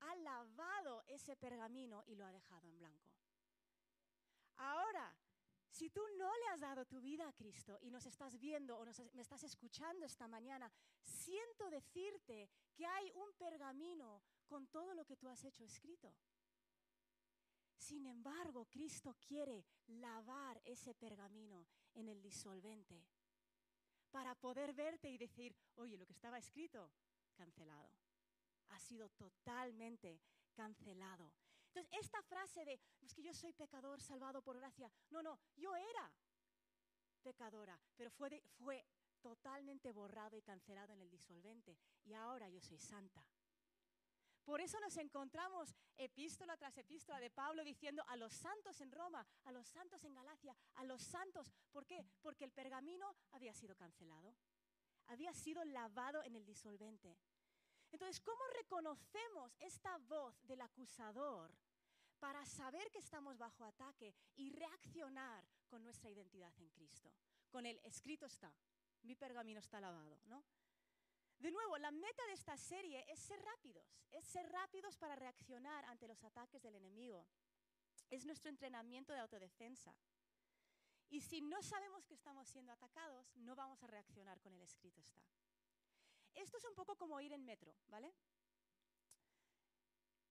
ha 0.00 0.14
lavado 0.16 1.04
ese 1.06 1.36
pergamino 1.36 2.04
y 2.06 2.14
lo 2.14 2.24
ha 2.24 2.32
dejado 2.32 2.68
en 2.68 2.78
blanco. 2.78 3.10
Ahora, 4.56 5.14
si 5.70 5.90
tú 5.90 6.00
no 6.16 6.34
le 6.34 6.48
has 6.48 6.60
dado 6.60 6.86
tu 6.86 7.00
vida 7.00 7.28
a 7.28 7.32
Cristo 7.34 7.78
y 7.82 7.90
nos 7.90 8.06
estás 8.06 8.38
viendo 8.38 8.78
o 8.78 8.84
me 9.12 9.22
estás 9.22 9.42
escuchando 9.44 10.06
esta 10.06 10.26
mañana, 10.26 10.72
siento 11.02 11.68
decirte 11.68 12.48
que 12.74 12.86
hay 12.86 13.10
un 13.14 13.32
pergamino 13.34 14.22
con 14.46 14.66
todo 14.68 14.94
lo 14.94 15.04
que 15.04 15.16
tú 15.16 15.28
has 15.28 15.44
hecho 15.44 15.64
escrito. 15.64 16.14
Sin 17.76 18.06
embargo, 18.06 18.64
Cristo 18.70 19.14
quiere 19.20 19.66
lavar 19.88 20.62
ese 20.64 20.94
pergamino 20.94 21.66
en 21.94 22.08
el 22.08 22.22
disolvente 22.22 23.04
para 24.10 24.34
poder 24.34 24.72
verte 24.72 25.10
y 25.10 25.18
decir, 25.18 25.54
oye, 25.74 25.98
lo 25.98 26.06
que 26.06 26.14
estaba 26.14 26.38
escrito, 26.38 26.90
cancelado. 27.34 27.90
Ha 28.68 28.78
sido 28.78 29.08
totalmente 29.10 30.20
cancelado. 30.54 31.32
Entonces, 31.68 31.92
esta 32.00 32.22
frase 32.22 32.64
de, 32.64 32.80
es 33.02 33.14
que 33.14 33.22
yo 33.22 33.34
soy 33.34 33.52
pecador 33.52 34.00
salvado 34.00 34.42
por 34.42 34.56
gracia, 34.56 34.90
no, 35.10 35.22
no, 35.22 35.38
yo 35.56 35.76
era 35.76 36.10
pecadora, 37.22 37.78
pero 37.96 38.10
fue, 38.10 38.42
fue 38.58 38.84
totalmente 39.20 39.92
borrado 39.92 40.36
y 40.36 40.42
cancelado 40.42 40.92
en 40.92 41.00
el 41.00 41.10
disolvente. 41.10 41.76
Y 42.04 42.14
ahora 42.14 42.48
yo 42.48 42.60
soy 42.60 42.78
santa. 42.78 43.24
Por 44.44 44.60
eso 44.60 44.78
nos 44.78 44.96
encontramos 44.96 45.74
epístola 45.96 46.56
tras 46.56 46.78
epístola 46.78 47.18
de 47.18 47.30
Pablo 47.30 47.64
diciendo 47.64 48.04
a 48.06 48.16
los 48.16 48.32
santos 48.32 48.80
en 48.80 48.92
Roma, 48.92 49.26
a 49.42 49.50
los 49.50 49.66
santos 49.66 50.04
en 50.04 50.14
Galacia, 50.14 50.56
a 50.74 50.84
los 50.84 51.02
santos. 51.02 51.52
¿Por 51.72 51.84
qué? 51.84 52.06
Porque 52.22 52.44
el 52.44 52.52
pergamino 52.52 53.16
había 53.32 53.52
sido 53.52 53.74
cancelado, 53.74 54.36
había 55.08 55.34
sido 55.34 55.64
lavado 55.64 56.22
en 56.22 56.36
el 56.36 56.46
disolvente. 56.46 57.18
Entonces, 57.92 58.20
¿cómo 58.20 58.42
reconocemos 58.56 59.56
esta 59.60 59.96
voz 59.98 60.34
del 60.46 60.60
acusador 60.60 61.50
para 62.18 62.44
saber 62.44 62.90
que 62.90 62.98
estamos 62.98 63.38
bajo 63.38 63.64
ataque 63.64 64.14
y 64.36 64.50
reaccionar 64.50 65.44
con 65.68 65.82
nuestra 65.84 66.10
identidad 66.10 66.52
en 66.58 66.70
Cristo. 66.70 67.12
Con 67.50 67.66
el 67.66 67.80
escrito 67.84 68.26
está, 68.26 68.52
mi 69.02 69.14
pergamino 69.14 69.60
está 69.60 69.80
lavado, 69.80 70.20
¿no? 70.26 70.44
De 71.38 71.50
nuevo, 71.50 71.76
la 71.76 71.90
meta 71.90 72.24
de 72.26 72.32
esta 72.32 72.56
serie 72.56 73.04
es 73.08 73.20
ser 73.20 73.40
rápidos, 73.42 73.86
es 74.10 74.24
ser 74.24 74.50
rápidos 74.50 74.96
para 74.96 75.16
reaccionar 75.16 75.84
ante 75.84 76.08
los 76.08 76.22
ataques 76.24 76.62
del 76.62 76.76
enemigo. 76.76 77.26
Es 78.08 78.24
nuestro 78.24 78.48
entrenamiento 78.48 79.12
de 79.12 79.18
autodefensa. 79.18 79.94
Y 81.10 81.20
si 81.20 81.42
no 81.42 81.62
sabemos 81.62 82.06
que 82.06 82.14
estamos 82.14 82.48
siendo 82.48 82.72
atacados, 82.72 83.30
no 83.36 83.54
vamos 83.54 83.82
a 83.82 83.86
reaccionar 83.86 84.40
con 84.40 84.54
el 84.54 84.62
escrito 84.62 85.00
está. 85.00 85.20
Esto 86.36 86.58
es 86.58 86.64
un 86.66 86.74
poco 86.74 86.96
como 86.96 87.18
ir 87.20 87.32
en 87.32 87.44
metro, 87.44 87.74
¿vale? 87.88 88.12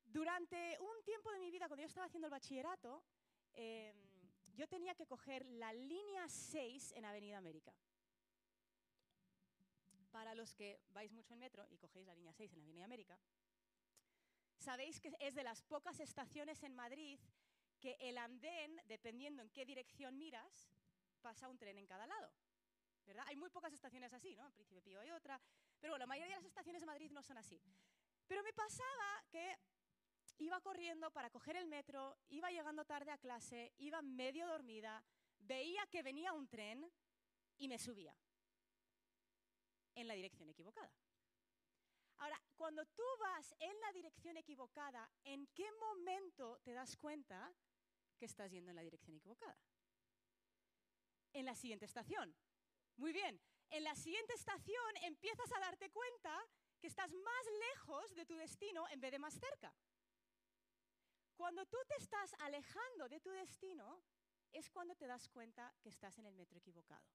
Durante 0.06 0.78
un 0.80 1.04
tiempo 1.04 1.32
de 1.32 1.40
mi 1.40 1.50
vida, 1.50 1.68
cuando 1.68 1.82
yo 1.82 1.88
estaba 1.88 2.06
haciendo 2.06 2.28
el 2.28 2.32
bachillerato, 2.32 3.04
em, 3.54 3.98
yo 4.54 4.68
tenía 4.68 4.94
que 4.94 5.08
coger 5.08 5.46
la 5.46 5.74
línea 5.74 6.30
6 6.30 6.94
en 6.94 7.06
Avenida 7.06 7.38
América. 7.38 7.74
Para 10.12 10.36
los 10.36 10.54
que 10.54 10.80
vais 10.90 11.12
mucho 11.12 11.34
en 11.34 11.40
metro 11.40 11.68
y 11.70 11.78
cogéis 11.78 12.06
la 12.06 12.16
línea 12.16 12.32
6 12.34 12.54
en 12.54 12.62
Avenida 12.62 12.86
América, 12.86 13.20
sabéis 14.58 15.02
que 15.02 15.12
es 15.20 15.34
de 15.34 15.44
las 15.44 15.64
pocas 15.64 16.00
estaciones 16.00 16.64
en 16.64 16.76
Madrid 16.76 17.20
que 17.80 17.98
el 18.00 18.18
andén, 18.18 18.80
dependiendo 18.86 19.42
en 19.42 19.50
qué 19.50 19.66
dirección 19.66 20.18
miras, 20.18 20.70
pasa 21.22 21.50
un 21.50 21.58
tren 21.58 21.78
en 21.80 21.88
cada 21.88 22.06
lado. 22.06 22.32
¿verdad? 23.06 23.26
Hay 23.28 23.36
muy 23.36 23.50
pocas 23.50 23.74
estaciones 23.74 24.14
así, 24.14 24.36
¿no? 24.36 24.46
En 24.46 24.54
Príncipe 24.54 24.82
Pío 24.82 25.00
hay 25.00 25.12
otra, 25.12 25.40
pero 25.80 25.94
bueno, 25.94 26.04
la 26.04 26.08
mayoría 26.08 26.36
de 26.36 26.42
las 26.42 26.48
estaciones 26.48 26.82
de 26.82 26.88
Madrid 26.88 27.12
no 27.12 27.22
son 27.22 27.38
así. 27.38 27.62
Pero 28.28 28.44
me 28.44 28.54
pasaba 28.54 29.24
que 29.30 29.58
iba 30.38 30.60
corriendo 30.62 31.12
para 31.12 31.30
coger 31.30 31.56
el 31.56 31.68
metro, 31.68 32.18
iba 32.30 32.50
llegando 32.52 32.86
tarde 32.86 33.12
a 33.12 33.18
clase, 33.18 33.74
iba 33.78 34.02
medio 34.02 34.48
dormida, 34.48 35.04
veía 35.40 35.86
que 35.88 36.04
venía 36.04 36.34
un 36.34 36.48
tren 36.48 36.92
y 37.58 37.68
me 37.68 37.80
subía 37.80 38.16
en 39.96 40.08
la 40.08 40.14
dirección 40.14 40.50
equivocada. 40.50 40.92
Ahora, 42.18 42.42
cuando 42.56 42.86
tú 42.86 43.04
vas 43.20 43.54
en 43.60 43.80
la 43.82 43.92
dirección 43.92 44.38
equivocada, 44.38 45.10
¿en 45.24 45.48
qué 45.48 45.70
momento 45.74 46.60
te 46.64 46.74
das 46.74 46.96
cuenta 46.98 47.54
que 48.18 48.26
estás 48.26 48.52
yendo 48.52 48.72
en 48.72 48.76
la 48.76 48.82
dirección 48.82 49.18
equivocada? 49.18 49.58
En 51.34 51.46
la 51.46 51.56
siguiente 51.56 51.86
estación. 51.86 52.34
Muy 52.96 53.12
bien, 53.12 53.42
en 53.70 53.84
la 53.84 53.96
siguiente 53.96 54.34
estación 54.34 54.98
empiezas 55.04 55.52
a 55.52 55.60
darte 55.60 55.90
cuenta 55.90 56.40
que 56.80 56.88
estás 56.88 57.12
más 57.12 57.46
lejos 57.70 58.16
de 58.16 58.26
tu 58.26 58.36
destino 58.36 58.88
en 58.90 59.02
vez 59.02 59.12
de 59.12 59.20
más 59.20 59.34
cerca. 59.34 59.74
Cuando 61.36 61.66
tú 61.66 61.78
te 61.88 61.96
estás 61.96 62.34
alejando 62.40 63.10
de 63.10 63.20
tu 63.20 63.30
destino, 63.30 64.02
es 64.52 64.70
cuando 64.70 64.96
te 64.96 65.08
das 65.08 65.28
cuenta 65.28 65.74
que 65.82 65.90
estás 65.90 66.18
en 66.18 66.26
el 66.26 66.36
metro 66.36 66.58
equivocado. 66.58 67.06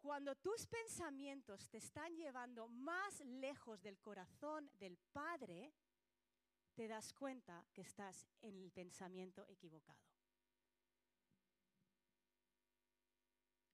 Cuando 0.00 0.34
tus 0.36 0.66
pensamientos 0.66 1.68
te 1.68 1.78
están 1.78 2.16
llevando 2.16 2.68
más 2.68 3.20
lejos 3.20 3.82
del 3.82 3.98
corazón 4.00 4.70
del 4.78 4.98
Padre, 5.12 5.72
te 6.74 6.88
das 6.88 7.12
cuenta 7.12 7.64
que 7.72 7.80
estás 7.82 8.26
en 8.42 8.56
el 8.58 8.70
pensamiento 8.70 9.46
equivocado. 9.48 9.98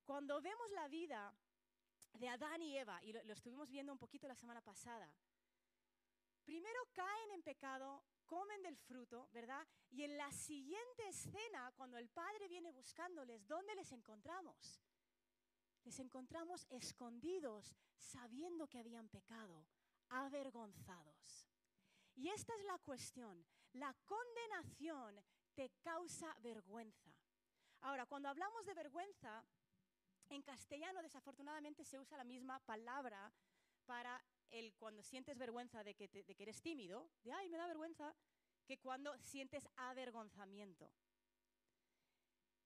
Cuando 0.04 0.40
vemos 0.40 0.70
la 0.72 0.88
vida 0.88 1.34
de 2.14 2.28
Adán 2.28 2.62
y 2.62 2.76
Eva, 2.76 3.02
y 3.02 3.12
lo, 3.12 3.22
lo, 3.24 3.32
estuvimos 3.32 3.70
viendo 3.70 3.92
un 3.92 3.98
poquito 3.98 4.28
la 4.28 4.34
semana 4.34 4.60
pasada, 4.60 5.12
primero 6.44 6.80
caen 6.92 7.32
en 7.32 7.42
pecado 7.42 8.02
comen 8.32 8.62
del 8.62 8.78
fruto, 8.78 9.28
¿verdad? 9.32 9.66
Y 9.90 10.04
en 10.04 10.16
la 10.16 10.32
siguiente 10.32 11.06
escena, 11.06 11.70
cuando 11.76 11.98
el 11.98 12.08
Padre 12.08 12.48
viene 12.48 12.70
buscándoles, 12.70 13.46
¿dónde 13.46 13.74
les 13.74 13.92
encontramos? 13.92 14.80
Les 15.84 15.98
encontramos 15.98 16.66
escondidos, 16.70 17.76
sabiendo 17.98 18.68
que 18.68 18.78
habían 18.78 19.08
pecado, 19.10 19.66
avergonzados. 20.08 21.48
Y 22.14 22.28
esta 22.28 22.54
es 22.56 22.64
la 22.64 22.78
cuestión. 22.78 23.44
La 23.74 23.94
condenación 24.04 25.22
te 25.54 25.70
causa 25.82 26.34
vergüenza. 26.40 27.12
Ahora, 27.80 28.06
cuando 28.06 28.28
hablamos 28.28 28.64
de 28.64 28.74
vergüenza, 28.74 29.44
en 30.28 30.42
castellano 30.42 31.02
desafortunadamente 31.02 31.84
se 31.84 31.98
usa 31.98 32.16
la 32.16 32.24
misma 32.24 32.58
palabra 32.60 33.32
para 33.86 34.22
el 34.50 34.74
cuando 34.74 35.02
sientes 35.02 35.38
vergüenza 35.38 35.82
de 35.82 35.94
que, 35.94 36.08
de 36.08 36.34
que 36.34 36.42
eres 36.42 36.60
tímido, 36.60 37.10
de 37.22 37.32
ay, 37.32 37.48
me 37.48 37.58
da 37.58 37.66
vergüenza, 37.66 38.14
que 38.66 38.78
cuando 38.78 39.16
sientes 39.18 39.68
avergonzamiento. 39.76 40.92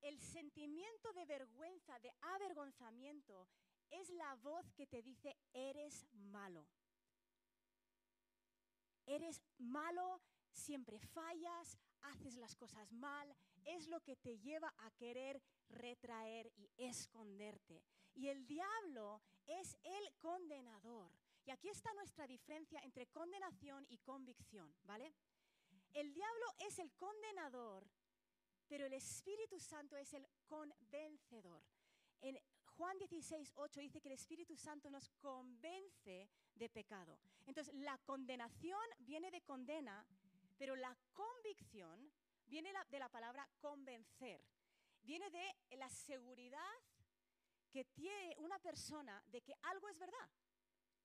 El 0.03 0.21
sentimiento 0.21 1.13
de 1.15 1.25
vergüenza, 1.25 1.99
de 2.01 2.13
avergonzamiento, 2.21 3.49
es 3.91 4.11
la 4.11 4.35
voz 4.37 4.71
que 4.73 4.87
te 4.87 5.03
dice, 5.03 5.37
eres 5.53 6.07
malo. 6.13 6.67
Eres 9.07 9.41
malo, 9.59 10.21
siempre 10.51 10.99
fallas, 10.99 11.79
haces 12.03 12.37
las 12.37 12.55
cosas 12.57 12.93
mal, 12.93 13.35
es 13.67 13.89
lo 13.89 14.01
que 14.01 14.17
te 14.17 14.39
lleva 14.39 14.73
a 14.79 14.91
querer 14.93 15.43
retraer 15.69 16.51
y 16.57 16.71
esconderte. 16.79 17.83
Y 18.15 18.29
el 18.29 18.47
diablo 18.47 19.21
es 19.47 19.77
el 19.83 20.15
condenador. 20.19 21.13
Y 21.45 21.51
aquí 21.51 21.69
está 21.69 21.93
nuestra 21.95 22.27
diferencia 22.27 22.81
entre 22.81 23.07
condenación 23.09 23.87
y 23.89 23.99
convicción, 23.99 24.75
¿vale? 24.85 25.13
El 25.93 26.13
diablo 26.13 26.47
es 26.59 26.79
el 26.79 26.93
condenador, 26.95 27.87
pero 28.69 28.87
el 28.87 28.93
Espíritu 28.93 29.61
Santo 29.61 29.97
es 29.97 30.13
el 30.15 30.27
convencedor. 30.47 31.63
En 32.21 32.39
Juan 32.77 32.99
16, 32.99 33.53
8 33.55 33.81
dice 33.81 34.01
que 34.01 34.09
el 34.09 34.15
Espíritu 34.15 34.57
Santo 34.57 34.91
nos 34.91 35.09
convence 35.21 36.29
de 36.55 36.69
pecado. 36.69 37.19
Entonces, 37.47 37.73
la 37.75 37.97
condenación 37.99 38.85
viene 38.99 39.31
de 39.31 39.43
condena, 39.43 40.05
pero 40.59 40.75
la 40.77 40.97
convicción 41.13 42.11
viene 42.47 42.73
de 42.89 42.99
la 42.99 43.09
palabra 43.09 43.49
convencer. 43.61 44.43
Viene 45.03 45.31
de 45.31 45.77
la 45.77 45.89
seguridad 45.89 46.61
que 47.71 47.85
tiene 47.85 48.35
una 48.39 48.59
persona 48.59 49.23
de 49.27 49.43
que 49.43 49.55
algo 49.63 49.89
es 49.89 49.99
verdad 49.99 50.31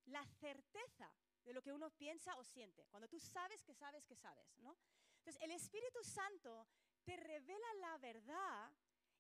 la 0.05 0.25
certeza 0.25 1.13
de 1.43 1.53
lo 1.53 1.61
que 1.61 1.71
uno 1.71 1.89
piensa 1.91 2.35
o 2.37 2.43
siente, 2.43 2.85
cuando 2.87 3.07
tú 3.07 3.19
sabes 3.19 3.63
que 3.63 3.73
sabes 3.73 4.05
que 4.05 4.15
sabes, 4.15 4.57
¿no? 4.59 4.77
Entonces, 5.17 5.41
el 5.41 5.51
Espíritu 5.51 6.03
Santo 6.03 6.67
te 7.03 7.17
revela 7.17 7.73
la 7.79 7.97
verdad 7.97 8.71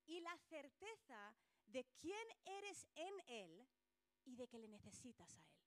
y 0.05 0.19
la 0.19 0.35
certeza 0.37 1.35
de 1.67 1.85
quién 1.99 2.27
eres 2.45 2.87
en 2.95 3.13
Él 3.27 3.67
y 4.25 4.35
de 4.35 4.47
que 4.47 4.59
le 4.59 4.67
necesitas 4.67 5.37
a 5.37 5.41
Él. 5.43 5.61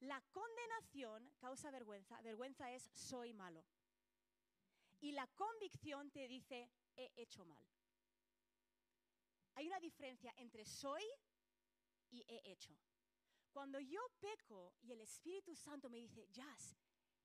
La 0.00 0.20
condenación 0.32 1.32
causa 1.38 1.70
vergüenza. 1.70 2.20
Vergüenza 2.22 2.70
es 2.72 2.90
soy 2.92 3.32
malo. 3.32 3.64
Y 5.04 5.12
la 5.12 5.26
convicción 5.26 6.10
te 6.10 6.26
dice 6.26 6.70
he 6.96 7.12
hecho 7.16 7.44
mal. 7.44 7.62
Hay 9.56 9.66
una 9.66 9.78
diferencia 9.78 10.32
entre 10.38 10.64
soy 10.64 11.04
y 12.10 12.24
he 12.26 12.40
hecho. 12.50 12.74
Cuando 13.52 13.78
yo 13.80 14.00
peco 14.18 14.74
y 14.80 14.92
el 14.92 15.02
Espíritu 15.02 15.54
Santo 15.54 15.90
me 15.90 15.98
dice, 15.98 16.26
Jazz, 16.30 16.74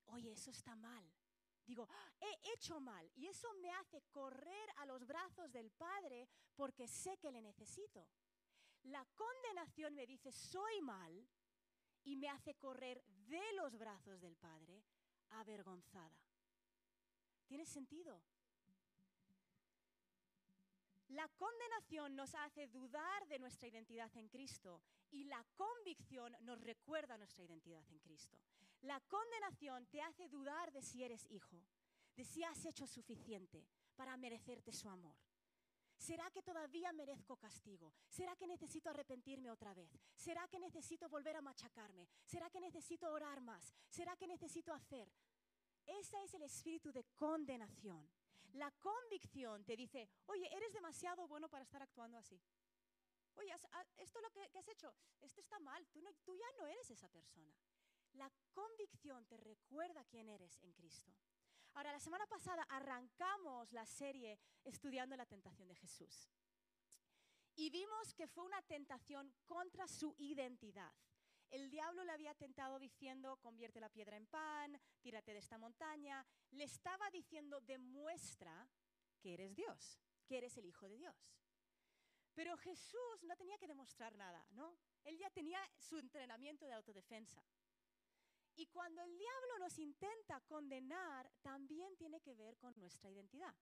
oye, 0.08 0.34
eso 0.34 0.52
está 0.52 0.76
mal. 0.76 1.10
Digo, 1.66 1.88
ah, 1.90 2.12
he 2.20 2.52
hecho 2.54 2.82
mal. 2.82 3.10
Y 3.16 3.28
eso 3.28 3.48
me 3.62 3.72
hace 3.72 4.04
correr 4.12 4.70
a 4.76 4.86
los 4.86 5.08
brazos 5.08 5.50
del 5.50 5.72
Padre 5.72 6.28
porque 6.58 6.86
sé 6.86 7.18
que 7.18 7.32
le 7.32 7.42
necesito. 7.42 8.06
La 8.84 9.06
condenación 9.16 9.96
me 9.96 10.06
dice, 10.06 10.34
soy 10.34 10.82
mal, 10.82 11.26
y 12.04 12.18
me 12.18 12.28
hace 12.28 12.56
correr 12.56 13.02
de 13.06 13.54
los 13.54 13.78
brazos 13.78 14.20
del 14.20 14.36
Padre 14.36 14.84
avergonzada. 15.30 16.29
¿Tiene 17.50 17.66
sentido? 17.66 18.22
La 21.08 21.28
condenación 21.30 22.16
nos 22.16 22.36
hace 22.36 22.68
dudar 22.68 23.28
de 23.28 23.40
nuestra 23.40 23.68
identidad 23.68 24.16
en 24.16 24.30
Cristo 24.30 24.84
y 25.10 25.24
la 25.24 25.44
convicción 25.56 26.38
nos 26.42 26.62
recuerda 26.62 27.18
nuestra 27.18 27.44
identidad 27.44 27.84
en 27.90 27.98
Cristo. 28.02 28.38
La 28.84 29.00
condenación 29.00 29.88
te 29.88 30.00
hace 30.04 30.30
dudar 30.30 30.72
de 30.72 30.84
si 30.84 31.04
eres 31.04 31.26
hijo, 31.32 31.60
de 32.16 32.24
si 32.24 32.44
has 32.44 32.64
hecho 32.66 32.86
suficiente 32.86 33.66
para 33.96 34.16
merecerte 34.16 34.72
su 34.72 34.88
amor. 34.88 35.16
¿Será 35.98 36.30
que 36.30 36.44
todavía 36.44 36.94
merezco 36.94 37.36
castigo? 37.36 37.92
¿Será 38.08 38.36
que 38.36 38.46
necesito 38.46 38.92
arrepentirme 38.92 39.50
otra 39.50 39.74
vez? 39.74 39.90
¿Será 40.16 40.48
que 40.48 40.60
necesito 40.60 41.10
volver 41.10 41.36
a 41.36 41.42
machacarme? 41.42 42.08
¿Será 42.26 42.52
que 42.52 42.62
necesito 42.62 43.12
orar 43.12 43.42
más? 43.42 43.74
¿Será 43.90 44.16
que 44.16 44.28
necesito 44.28 44.72
hacer? 44.72 45.12
Ese 45.98 46.22
es 46.24 46.34
el 46.36 46.44
espíritu 46.44 46.92
de 46.92 47.04
condenación. 47.16 48.08
La 48.54 48.72
convicción 48.72 49.64
te 49.64 49.76
dice, 49.76 50.08
oye, 50.28 50.48
eres 50.56 50.72
demasiado 50.72 51.28
bueno 51.28 51.50
para 51.50 51.64
estar 51.64 51.82
actuando 51.82 52.18
así. 52.18 52.40
Oye, 53.36 53.52
esto 53.98 54.22
lo 54.22 54.30
que, 54.30 54.42
has 54.58 54.68
hecho, 54.68 54.94
esto 55.22 55.42
está 55.42 55.60
mal, 55.60 55.88
tú, 55.88 56.04
tú 56.24 56.36
ya 56.36 56.46
no 56.60 56.68
eres 56.68 56.90
esa 56.92 57.08
persona. 57.10 57.56
La 58.14 58.32
convicción 58.52 59.26
te 59.26 59.38
recuerda 59.38 60.04
quién 60.06 60.30
eres 60.30 60.60
en 60.62 60.74
Cristo. 60.74 61.12
Ahora, 61.74 61.92
la 61.92 62.00
semana 62.00 62.28
pasada 62.28 62.64
arrancamos 62.70 63.72
la 63.72 63.86
serie 63.86 64.40
estudiando 64.64 65.16
la 65.16 65.26
tentación 65.26 65.68
de 65.68 65.76
Jesús. 65.76 66.30
Y 67.56 67.70
vimos 67.70 68.14
que 68.14 68.28
fue 68.28 68.44
una 68.44 68.62
tentación 68.64 69.34
contra 69.46 69.88
su 69.88 70.16
identidad. 70.18 70.94
El 71.50 71.70
diablo 71.72 72.04
le 72.04 72.12
había 72.12 72.36
tentado 72.36 72.78
diciendo, 72.78 73.38
convierte 73.38 73.80
la 73.80 73.90
piedra 73.90 74.18
en 74.18 74.28
pan, 74.28 74.80
tírate 75.02 75.34
de 75.34 75.40
esta 75.40 75.58
montaña. 75.58 76.26
Le 76.52 76.64
estaba 76.64 77.10
diciendo, 77.10 77.60
demuestra 77.62 78.70
que 79.20 79.34
eres 79.34 79.56
Dios, 79.56 80.00
que 80.28 80.38
eres 80.38 80.56
el 80.58 80.66
Hijo 80.66 80.88
de 80.88 80.98
Dios. 80.98 81.34
Pero 82.36 82.56
Jesús 82.58 83.24
no 83.24 83.36
tenía 83.36 83.58
que 83.58 83.68
demostrar 83.68 84.16
nada, 84.16 84.46
¿no? 84.52 84.78
Él 85.04 85.18
ya 85.18 85.30
tenía 85.32 85.60
su 85.78 85.98
entrenamiento 85.98 86.66
de 86.66 86.74
autodefensa. 86.74 87.44
Y 88.56 88.68
cuando 88.68 89.02
el 89.02 89.18
diablo 89.18 89.60
nos 89.60 89.80
intenta 89.80 90.40
condenar, 90.42 91.32
también 91.42 91.96
tiene 91.96 92.22
que 92.22 92.36
ver 92.36 92.58
con 92.58 92.74
nuestra 92.78 93.10
identidad. 93.10 93.56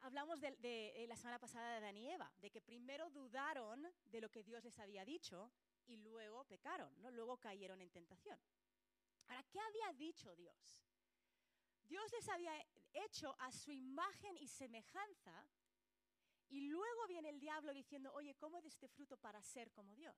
Hablamos 0.00 0.40
de, 0.40 1.06
la 1.08 1.16
semana 1.16 1.38
pasada 1.38 1.70
de 1.70 1.76
Adán 1.78 1.96
y 1.96 2.08
Eva, 2.08 2.32
de 2.38 2.50
que 2.50 2.60
primero 2.60 3.10
dudaron 3.10 3.86
de 4.04 4.20
lo 4.20 4.30
que 4.30 4.42
Dios 4.42 4.62
les 4.62 4.78
había 4.78 5.04
dicho 5.04 5.50
y 5.86 5.96
luego 5.96 6.44
pecaron, 6.44 6.92
¿no? 7.00 7.10
luego 7.10 7.38
cayeron 7.38 7.80
en 7.80 7.90
tentación. 7.90 8.38
Ahora, 9.28 9.42
¿qué 9.44 9.60
había 9.60 9.92
dicho 9.94 10.34
Dios? 10.34 10.82
Dios 11.82 12.10
les 12.12 12.28
había 12.28 12.52
hecho 12.92 13.34
a 13.38 13.52
su 13.52 13.70
imagen 13.70 14.36
y 14.38 14.48
semejanza 14.48 15.48
y 16.48 16.68
luego 16.68 17.06
viene 17.08 17.28
el 17.28 17.40
diablo 17.40 17.72
diciendo, 17.72 18.12
oye, 18.14 18.34
¿cómo 18.36 18.60
de 18.60 18.68
este 18.68 18.88
fruto 18.88 19.16
para 19.16 19.42
ser 19.42 19.72
como 19.72 19.94
Dios? 19.94 20.16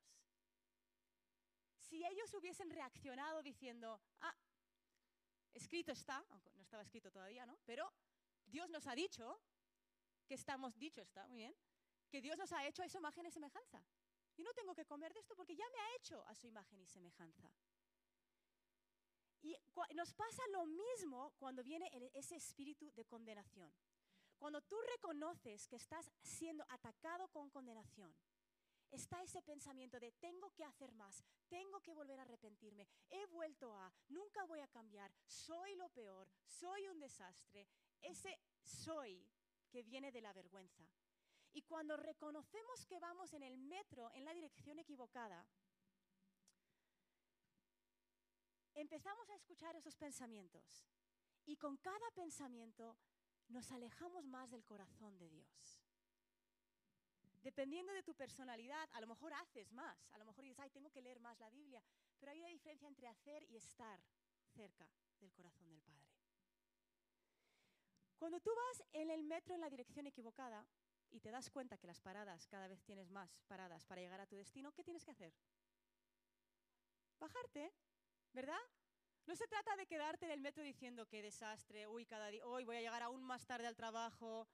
si 1.88 2.04
ellos 2.04 2.33
hubiesen 2.35 2.70
reaccionado 2.70 3.42
diciendo, 3.42 4.00
ah, 4.20 4.37
escrito 5.54 5.92
está, 5.92 6.24
aunque 6.31 6.50
no 6.54 6.62
estaba 6.62 6.83
escrito 6.83 7.11
todavía, 7.11 7.46
¿no? 7.46 7.59
Pero 7.64 7.90
Dios 8.44 8.68
nos 8.68 8.87
ha 8.87 8.94
dicho 8.94 9.40
que 10.26 10.35
estamos, 10.35 10.76
dicho 10.78 11.00
está, 11.00 11.26
muy 11.28 11.38
bien, 11.38 11.57
que 12.11 12.20
Dios 12.20 12.37
nos 12.37 12.52
ha 12.52 12.66
hecho 12.66 12.83
a 12.83 12.88
su 12.88 12.98
imagen 12.98 13.26
y 13.26 13.31
semejanza. 13.31 13.83
Y 14.38 14.44
no 14.44 14.55
tengo 14.55 14.74
que 14.74 14.87
comer 14.87 15.12
de 15.12 15.20
esto 15.20 15.35
porque 15.35 15.57
ya 15.57 15.68
me 15.68 15.81
ha 15.81 15.96
hecho 15.96 16.24
a 16.27 16.35
su 16.35 16.46
imagen 16.46 16.81
y 16.81 16.87
semejanza. 16.87 17.51
Y 19.42 19.57
nos 19.94 20.14
pasa 20.14 20.42
lo 20.53 20.64
mismo 20.64 21.33
cuando 21.38 21.62
viene 21.62 21.90
ese 22.14 22.37
espíritu 22.37 22.90
de 22.92 23.05
condenación. 23.05 23.70
Cuando 24.38 24.61
tú 24.62 24.77
reconoces 24.81 25.66
que 25.66 25.77
estás 25.77 26.11
siendo 26.22 26.64
atacado 26.68 27.27
con 27.29 27.51
condenación, 27.51 28.14
está 28.92 29.20
ese 29.22 29.42
pensamiento 29.42 29.98
de 29.98 30.12
tengo 30.12 30.53
que 30.55 30.64
hacer 30.64 30.92
más, 30.92 31.24
tengo 31.48 31.81
que 31.81 31.92
volver 31.92 32.20
a 32.20 32.22
arrepentirme, 32.22 32.88
he 33.11 33.27
vuelto 33.27 33.77
a, 33.77 33.92
nunca 34.09 34.44
voy 34.44 34.61
a 34.61 34.68
cambiar, 34.68 35.12
soy 35.27 35.74
lo 35.74 35.88
peor, 35.88 36.29
soy 36.46 36.88
un 36.88 37.01
desastre. 37.01 37.66
Ese 38.01 38.38
soy 38.62 39.27
que 39.68 39.83
viene 39.83 40.12
de 40.12 40.20
la 40.20 40.33
vergüenza. 40.33 40.88
Y 41.52 41.62
cuando 41.62 41.96
reconocemos 41.96 42.87
que 42.87 43.00
vamos 43.00 43.32
en 43.32 43.42
el 43.42 43.58
metro 43.58 44.11
en 44.12 44.24
la 44.24 44.32
dirección 44.32 44.78
equivocada, 44.78 45.46
empezamos 48.74 49.28
a 49.30 49.34
escuchar 49.34 49.74
esos 49.76 49.96
pensamientos. 49.96 50.84
Y 51.46 51.56
con 51.56 51.76
cada 51.78 52.11
pensamiento 52.14 52.96
nos 53.48 53.72
alejamos 53.72 54.26
más 54.26 54.50
del 54.50 54.64
corazón 54.64 55.18
de 55.18 55.28
Dios. 55.28 55.82
Dependiendo 57.42 57.92
de 57.92 58.02
tu 58.02 58.14
personalidad, 58.14 58.88
a 58.92 59.00
lo 59.00 59.06
mejor 59.06 59.32
haces 59.32 59.72
más, 59.72 59.96
a 60.12 60.18
lo 60.18 60.24
mejor 60.24 60.44
dices, 60.44 60.61
ay, 60.61 60.70
tengo 60.70 60.90
que 60.90 61.00
leer 61.00 61.20
más 61.20 61.38
la 61.38 61.48
Biblia, 61.48 61.82
pero 62.18 62.32
hay 62.32 62.40
una 62.40 62.48
diferencia 62.48 62.88
entre 62.88 63.08
hacer 63.08 63.42
y 63.44 63.56
estar 63.56 64.00
cerca 64.54 64.88
del 65.20 65.32
corazón 65.32 65.70
del 65.70 65.80
Padre. 65.82 66.08
Cuando 68.18 68.40
tú 68.40 68.50
vas 68.54 68.84
en 68.92 69.11
el 69.11 69.22
metro 69.22 69.54
en 69.54 69.61
la 69.61 69.70
dirección 69.70 70.06
equivocada 70.06 70.66
y 71.11 71.21
te 71.21 71.31
das 71.31 71.51
cuenta 71.51 71.79
que 71.79 71.87
las 71.87 72.01
paradas, 72.01 72.47
cada 72.47 72.68
vez 72.68 72.83
tienes 72.83 73.11
más 73.11 73.42
paradas 73.47 73.85
para 73.87 74.01
llegar 74.01 74.21
a 74.21 74.27
tu 74.27 74.37
destino, 74.37 74.73
¿qué 74.73 74.85
tienes 74.85 75.05
que 75.05 75.11
hacer? 75.11 75.33
Bajarte, 77.18 77.73
¿verdad? 78.33 78.61
No 79.27 79.35
se 79.37 79.47
trata 79.47 79.77
de 79.77 79.87
quedarte 79.87 80.25
en 80.27 80.33
el 80.33 80.40
metro 80.40 80.62
diciendo 80.62 81.07
qué 81.07 81.23
desastre, 81.23 81.87
uy, 81.87 82.07
cada 82.07 82.29
día, 82.29 82.47
hoy 82.47 82.64
voy 82.64 82.77
a 82.77 82.81
llegar 82.81 83.03
aún 83.03 83.23
más 83.23 83.47
tarde 83.47 83.66
al 83.66 83.77
trabajo, 83.77 84.49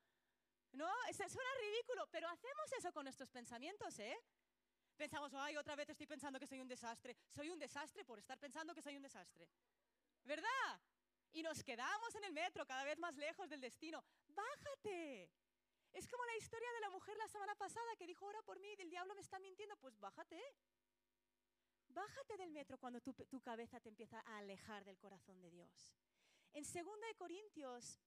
¿No? 0.74 0.90
Suena 1.12 1.50
ridículo, 1.60 2.08
pero 2.10 2.28
hacemos 2.28 2.72
eso 2.76 2.92
con 2.92 3.04
nuestros 3.04 3.30
pensamientos, 3.30 3.96
¿eh? 4.00 4.16
Pensamos, 4.96 5.32
ay, 5.34 5.56
otra 5.56 5.76
vez 5.76 5.88
estoy 5.88 6.06
pensando 6.06 6.38
que 6.40 6.46
soy 6.46 6.60
un 6.60 6.68
desastre. 6.68 7.16
Soy 7.30 7.50
un 7.50 7.58
desastre 7.58 8.04
por 8.04 8.18
estar 8.18 8.38
pensando 8.38 8.74
que 8.74 8.82
soy 8.82 8.96
un 8.96 9.02
desastre. 9.02 9.48
¿Verdad? 10.24 10.80
Y 11.32 11.42
nos 11.42 11.62
quedamos 11.62 12.14
en 12.16 12.24
el 12.24 12.32
metro 12.32 12.66
cada 12.66 12.84
vez 12.84 12.98
más 12.98 13.14
lejos 13.14 13.48
del 13.48 13.60
destino. 13.60 14.04
Bájate. 14.28 15.30
Es 15.94 16.06
como 16.08 16.24
la 16.26 16.36
historia 16.36 16.70
de 16.72 16.80
la 16.80 16.90
mujer 16.90 17.16
la 17.16 17.28
semana 17.28 17.54
pasada 17.54 17.96
que 17.96 18.06
dijo, 18.06 18.26
ora 18.26 18.42
por 18.42 18.58
mí, 18.60 18.68
el 18.78 18.90
diablo 18.90 19.14
me 19.14 19.22
está 19.22 19.38
mintiendo. 19.38 19.76
Pues 19.76 19.98
bájate. 19.98 20.40
Bájate 21.88 22.36
del 22.36 22.50
metro 22.50 22.76
cuando 22.78 23.00
tu, 23.00 23.12
tu 23.12 23.40
cabeza 23.40 23.80
te 23.80 23.88
empieza 23.88 24.20
a 24.26 24.38
alejar 24.38 24.84
del 24.84 24.98
corazón 24.98 25.40
de 25.40 25.50
Dios. 25.50 25.94
En 26.52 26.64
2 26.64 26.74
Corintios 27.16 28.00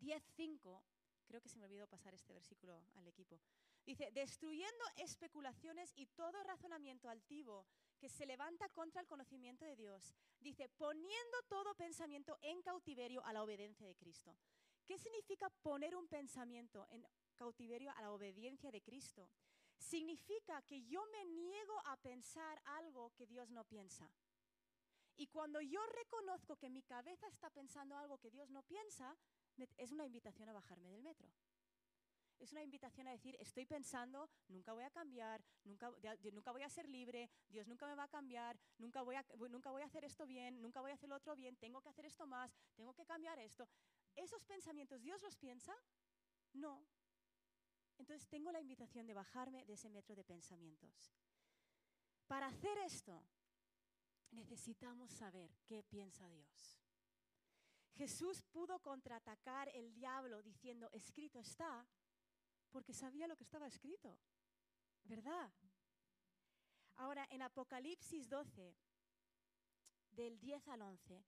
10.5 0.00 0.82
Creo 1.30 1.40
que 1.40 1.48
se 1.48 1.60
me 1.60 1.66
olvidó 1.66 1.86
pasar 1.86 2.12
este 2.12 2.32
versículo 2.32 2.82
al 2.96 3.06
equipo. 3.06 3.40
Dice, 3.86 4.10
destruyendo 4.10 4.84
especulaciones 4.96 5.92
y 5.94 6.06
todo 6.06 6.42
razonamiento 6.42 7.08
altivo 7.08 7.68
que 8.00 8.08
se 8.08 8.26
levanta 8.26 8.68
contra 8.70 9.00
el 9.00 9.06
conocimiento 9.06 9.64
de 9.64 9.76
Dios. 9.76 10.12
Dice, 10.40 10.68
poniendo 10.70 11.42
todo 11.48 11.76
pensamiento 11.76 12.36
en 12.42 12.60
cautiverio 12.62 13.24
a 13.24 13.32
la 13.32 13.44
obediencia 13.44 13.86
de 13.86 13.94
Cristo. 13.94 14.34
¿Qué 14.90 14.98
significa 14.98 15.48
poner 15.62 15.94
un 15.94 16.08
pensamiento 16.08 16.84
en 16.90 17.06
cautiverio 17.36 17.92
a 17.92 18.02
la 18.02 18.10
obediencia 18.10 18.72
de 18.72 18.82
Cristo? 18.82 19.30
Significa 19.78 20.62
que 20.62 20.82
yo 20.82 21.06
me 21.12 21.24
niego 21.26 21.80
a 21.86 21.96
pensar 21.96 22.60
algo 22.64 23.12
que 23.14 23.24
Dios 23.24 23.52
no 23.52 23.62
piensa. 23.62 24.10
Y 25.16 25.28
cuando 25.28 25.60
yo 25.60 25.78
reconozco 25.86 26.56
que 26.56 26.68
mi 26.68 26.82
cabeza 26.82 27.28
está 27.28 27.50
pensando 27.50 27.96
algo 27.96 28.18
que 28.18 28.32
Dios 28.32 28.50
no 28.50 28.64
piensa, 28.64 29.16
es 29.76 29.92
una 29.92 30.06
invitación 30.06 30.48
a 30.48 30.54
bajarme 30.54 30.90
del 30.90 31.04
metro. 31.04 31.30
es 32.40 32.50
una 32.50 32.64
invitación 32.64 33.06
a 33.06 33.12
decir, 33.12 33.36
estoy 33.38 33.66
pensando, 33.66 34.28
nunca 34.48 34.72
voy 34.72 34.82
a 34.82 34.90
cambiar, 34.90 35.44
nunca, 35.62 35.92
nunca 36.32 36.50
voy 36.50 36.62
a 36.62 36.68
ser 36.68 36.88
libre, 36.88 37.30
Dios 37.48 37.68
nunca 37.68 37.86
me 37.86 37.94
va 37.94 38.04
a 38.04 38.08
cambiar, 38.08 38.58
nunca 38.78 39.02
voy 39.02 39.14
a, 39.14 39.24
nunca 39.50 39.70
voy 39.70 39.82
a 39.82 39.84
hacer 39.86 40.04
esto 40.04 40.26
bien, 40.26 40.60
nunca 40.60 40.80
voy 40.80 40.90
a 40.90 40.94
hacer 40.94 41.08
lo 41.08 41.14
otro 41.14 41.36
bien, 41.36 41.54
tengo 41.56 41.80
que 41.80 41.90
hacer 41.90 42.06
esto 42.06 42.26
más, 42.26 42.50
tengo 42.74 42.92
que 42.92 43.04
cambiar 43.04 43.38
esto. 43.38 43.68
¿Esos 44.20 44.44
pensamientos 44.44 45.00
Dios 45.00 45.22
los 45.22 45.34
piensa? 45.36 45.74
No. 46.52 46.86
Entonces 47.96 48.28
tengo 48.28 48.52
la 48.52 48.60
invitación 48.60 49.06
de 49.06 49.14
bajarme 49.14 49.64
de 49.64 49.72
ese 49.72 49.88
metro 49.88 50.14
de 50.14 50.24
pensamientos. 50.24 51.10
Para 52.26 52.48
hacer 52.48 52.76
esto, 52.78 53.24
necesitamos 54.30 55.10
saber 55.10 55.50
qué 55.64 55.82
piensa 55.82 56.28
Dios. 56.28 56.78
Jesús 57.94 58.42
pudo 58.44 58.78
contraatacar 58.80 59.70
el 59.70 59.92
diablo 59.94 60.42
diciendo, 60.42 60.90
escrito 60.92 61.38
está, 61.38 61.86
porque 62.70 62.92
sabía 62.92 63.26
lo 63.26 63.36
que 63.36 63.44
estaba 63.44 63.66
escrito, 63.66 64.18
¿verdad? 65.04 65.50
Ahora, 66.96 67.26
en 67.30 67.40
Apocalipsis 67.40 68.28
12, 68.28 68.76
del 70.10 70.38
10 70.38 70.68
al 70.68 70.82
11, 70.82 71.24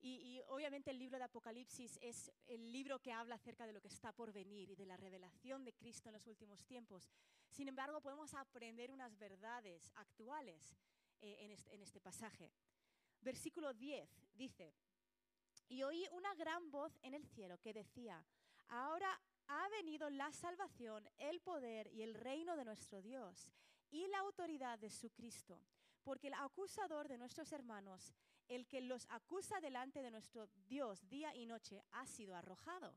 y, 0.00 0.40
obviamente 0.48 0.90
el 0.90 0.98
libro 0.98 1.18
de 1.18 1.24
Apocalipsis 1.24 1.98
es 2.00 2.30
el 2.46 2.70
libro 2.70 3.00
que 3.00 3.12
habla 3.12 3.34
acerca 3.34 3.66
de 3.66 3.72
lo 3.72 3.80
que 3.80 3.88
está 3.88 4.12
por 4.12 4.32
venir 4.32 4.70
y 4.70 4.76
de 4.76 4.86
la 4.86 4.96
revelación 4.96 5.64
de 5.64 5.72
Cristo 5.72 6.08
en 6.08 6.14
los 6.14 6.26
últimos 6.26 6.64
tiempos. 6.64 7.10
Sin 7.50 7.68
embargo, 7.68 8.00
podemos 8.00 8.34
aprender 8.34 8.90
unas 8.90 9.18
verdades 9.18 9.90
actuales 9.96 10.76
eh, 11.20 11.36
en, 11.40 11.50
este, 11.50 11.74
en 11.74 11.82
este 11.82 12.00
pasaje. 12.00 12.52
Versículo 13.20 13.74
10 13.74 14.08
dice, 14.34 14.74
y 15.68 15.82
oí 15.82 16.06
una 16.12 16.34
gran 16.34 16.70
voz 16.70 16.96
en 17.02 17.14
el 17.14 17.26
cielo 17.26 17.58
que 17.58 17.72
decía, 17.72 18.24
ahora 18.68 19.20
ha 19.48 19.68
venido 19.70 20.10
la 20.10 20.32
salvación, 20.32 21.08
el 21.18 21.40
poder 21.40 21.90
y 21.92 22.02
el 22.02 22.14
reino 22.14 22.56
de 22.56 22.64
nuestro 22.64 23.02
Dios 23.02 23.50
y 23.90 24.06
la 24.08 24.18
autoridad 24.18 24.78
de 24.78 24.90
su 24.90 25.10
Cristo, 25.10 25.60
porque 26.02 26.28
el 26.28 26.34
acusador 26.34 27.08
de 27.08 27.18
nuestros 27.18 27.50
hermanos, 27.52 28.12
el 28.48 28.66
que 28.66 28.80
los 28.80 29.06
acusa 29.10 29.60
delante 29.60 30.02
de 30.02 30.10
nuestro 30.10 30.48
Dios 30.68 31.08
día 31.08 31.34
y 31.34 31.46
noche, 31.46 31.82
ha 31.92 32.06
sido 32.06 32.34
arrojado. 32.34 32.96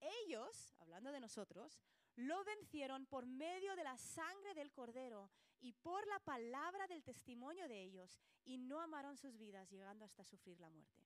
Ellos, 0.00 0.74
hablando 0.78 1.12
de 1.12 1.20
nosotros, 1.20 1.80
lo 2.16 2.44
vencieron 2.44 3.06
por 3.06 3.26
medio 3.26 3.76
de 3.76 3.84
la 3.84 3.96
sangre 3.98 4.54
del 4.54 4.72
cordero 4.72 5.30
y 5.60 5.72
por 5.72 6.06
la 6.06 6.18
palabra 6.20 6.86
del 6.86 7.02
testimonio 7.02 7.68
de 7.68 7.82
ellos, 7.82 8.18
y 8.44 8.58
no 8.58 8.80
amaron 8.80 9.16
sus 9.16 9.36
vidas, 9.36 9.70
llegando 9.70 10.04
hasta 10.04 10.24
sufrir 10.24 10.60
la 10.60 10.70
muerte. 10.70 11.02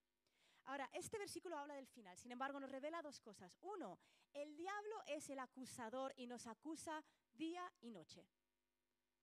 Ahora, 0.65 0.89
este 0.93 1.19
versículo 1.19 1.57
habla 1.57 1.75
del 1.75 1.87
final, 1.87 2.17
sin 2.19 2.33
embargo 2.33 2.61
nos 2.61 2.71
revela 2.71 3.03
dos 3.03 3.19
cosas. 3.21 3.57
Uno, 3.63 3.99
el 4.33 4.57
diablo 4.57 5.03
es 5.07 5.29
el 5.31 5.39
acusador 5.39 6.13
y 6.17 6.27
nos 6.27 6.47
acusa 6.47 7.03
día 7.33 7.73
y 7.81 7.91
noche. 7.91 8.27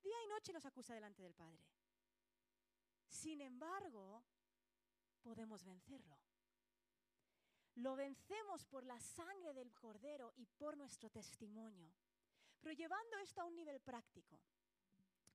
Día 0.02 0.24
y 0.24 0.28
noche 0.28 0.52
nos 0.52 0.65
acusa 0.65 0.93
delante 0.93 1.24
del 1.24 1.36
Padre. 1.36 1.63
Sin 3.08 3.41
embargo, 3.41 4.24
podemos 5.18 5.64
vencerlo. 5.64 6.18
Lo 7.76 7.96
vencemos 7.96 8.66
por 8.66 8.84
la 8.86 9.00
sangre 9.00 9.54
del 9.54 9.74
cordero 9.74 10.34
y 10.36 10.46
por 10.46 10.78
nuestro 10.78 11.10
testimonio. 11.10 11.94
Pero 12.60 12.74
llevando 12.74 13.18
esto 13.18 13.42
a 13.42 13.46
un 13.46 13.56
nivel 13.56 13.80
práctico, 13.82 14.40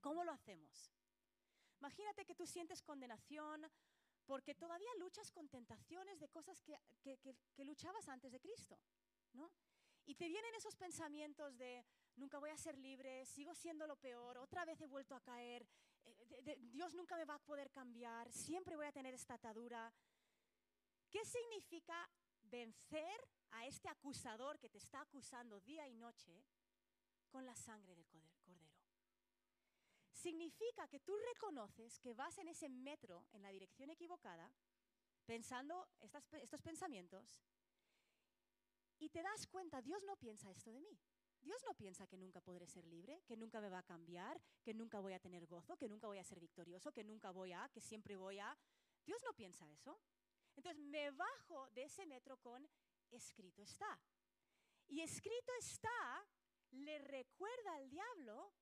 ¿cómo 0.00 0.24
lo 0.24 0.32
hacemos? 0.32 0.90
Imagínate 1.78 2.24
que 2.24 2.34
tú 2.34 2.46
sientes 2.46 2.82
condenación 2.82 3.70
porque 4.26 4.54
todavía 4.54 4.88
luchas 4.98 5.30
con 5.30 5.48
tentaciones 5.48 6.18
de 6.20 6.28
cosas 6.28 6.62
que, 6.62 6.78
luchabas 7.64 8.08
antes 8.08 8.32
de 8.32 8.40
Cristo, 8.40 8.78
¿no? 9.34 9.50
Y 10.04 10.14
te 10.14 10.28
vienen 10.28 10.54
esos 10.54 10.76
pensamientos 10.76 11.56
de, 11.58 11.84
nunca 12.16 12.38
voy 12.38 12.50
a 12.50 12.56
ser 12.56 12.78
libre, 12.78 13.24
sigo 13.26 13.54
siendo 13.54 13.86
lo 13.86 13.96
peor, 13.96 14.38
otra 14.38 14.64
vez 14.64 14.80
he 14.80 14.86
vuelto 14.86 15.14
a 15.14 15.20
caer, 15.20 15.66
Dios 16.70 16.94
nunca 16.94 17.16
me 17.16 17.24
va 17.24 17.34
a 17.34 17.38
poder 17.38 17.70
cambiar, 17.70 18.30
siempre 18.32 18.76
voy 18.76 18.86
a 18.86 18.92
tener 18.92 19.14
esta 19.14 19.34
atadura. 19.34 19.92
¿Qué 21.10 21.24
significa 21.24 22.08
vencer 22.42 23.28
a 23.50 23.66
este 23.66 23.88
acusador 23.88 24.58
que 24.58 24.70
te 24.70 24.78
está 24.78 25.02
acusando 25.02 25.60
día 25.60 25.86
y 25.88 25.94
noche 25.94 26.44
con 27.28 27.44
la 27.44 27.54
sangre 27.54 27.94
del 27.94 28.06
cordero? 28.06 28.32
significa 30.22 30.86
que 30.86 31.00
tú 31.00 31.14
reconoces 31.34 31.98
que 31.98 32.14
vas 32.14 32.38
en 32.38 32.48
ese 32.48 32.68
metro 32.68 33.26
en 33.32 33.42
la 33.42 33.48
dirección 33.48 33.90
equivocada, 33.90 34.52
pensando 35.26 35.88
estos 36.00 36.62
pensamientos, 36.62 37.44
y 38.98 39.08
te 39.08 39.22
das 39.22 39.48
cuenta, 39.48 39.82
Dios 39.82 40.00
no 40.04 40.16
piensa 40.16 40.50
esto 40.50 40.70
de 40.70 40.80
mí. 40.80 40.96
Dios 41.42 41.62
no 41.66 41.74
piensa 41.74 42.06
que 42.06 42.16
nunca 42.16 42.40
podré 42.40 42.66
ser 42.66 42.84
libre, 42.86 43.22
que 43.26 43.36
nunca 43.36 43.60
me 43.60 43.68
va 43.68 43.78
a 43.78 43.82
cambiar, 43.82 44.40
que 44.62 44.72
nunca 44.72 45.00
voy 45.00 45.12
a 45.12 45.18
tener 45.18 45.46
gozo, 45.46 45.76
que 45.76 45.88
nunca 45.88 46.06
voy 46.06 46.18
a 46.18 46.24
ser 46.24 46.38
victorioso, 46.40 46.92
que 46.92 47.04
nunca 47.04 47.30
voy 47.30 47.52
a, 47.52 47.68
que 47.70 47.80
siempre 47.80 48.16
voy 48.16 48.38
a. 48.38 48.56
Dios 49.04 49.20
no 49.24 49.34
piensa 49.34 49.68
eso. 49.70 49.98
Entonces 50.56 50.80
me 50.80 51.10
bajo 51.10 51.68
de 51.70 51.84
ese 51.84 52.06
metro 52.06 52.36
con 52.38 52.68
escrito 53.10 53.62
está. 53.62 54.00
Y 54.88 55.00
escrito 55.00 55.52
está 55.58 56.24
le 56.72 56.98
recuerda 56.98 57.74
al 57.74 57.90
diablo 57.90 58.52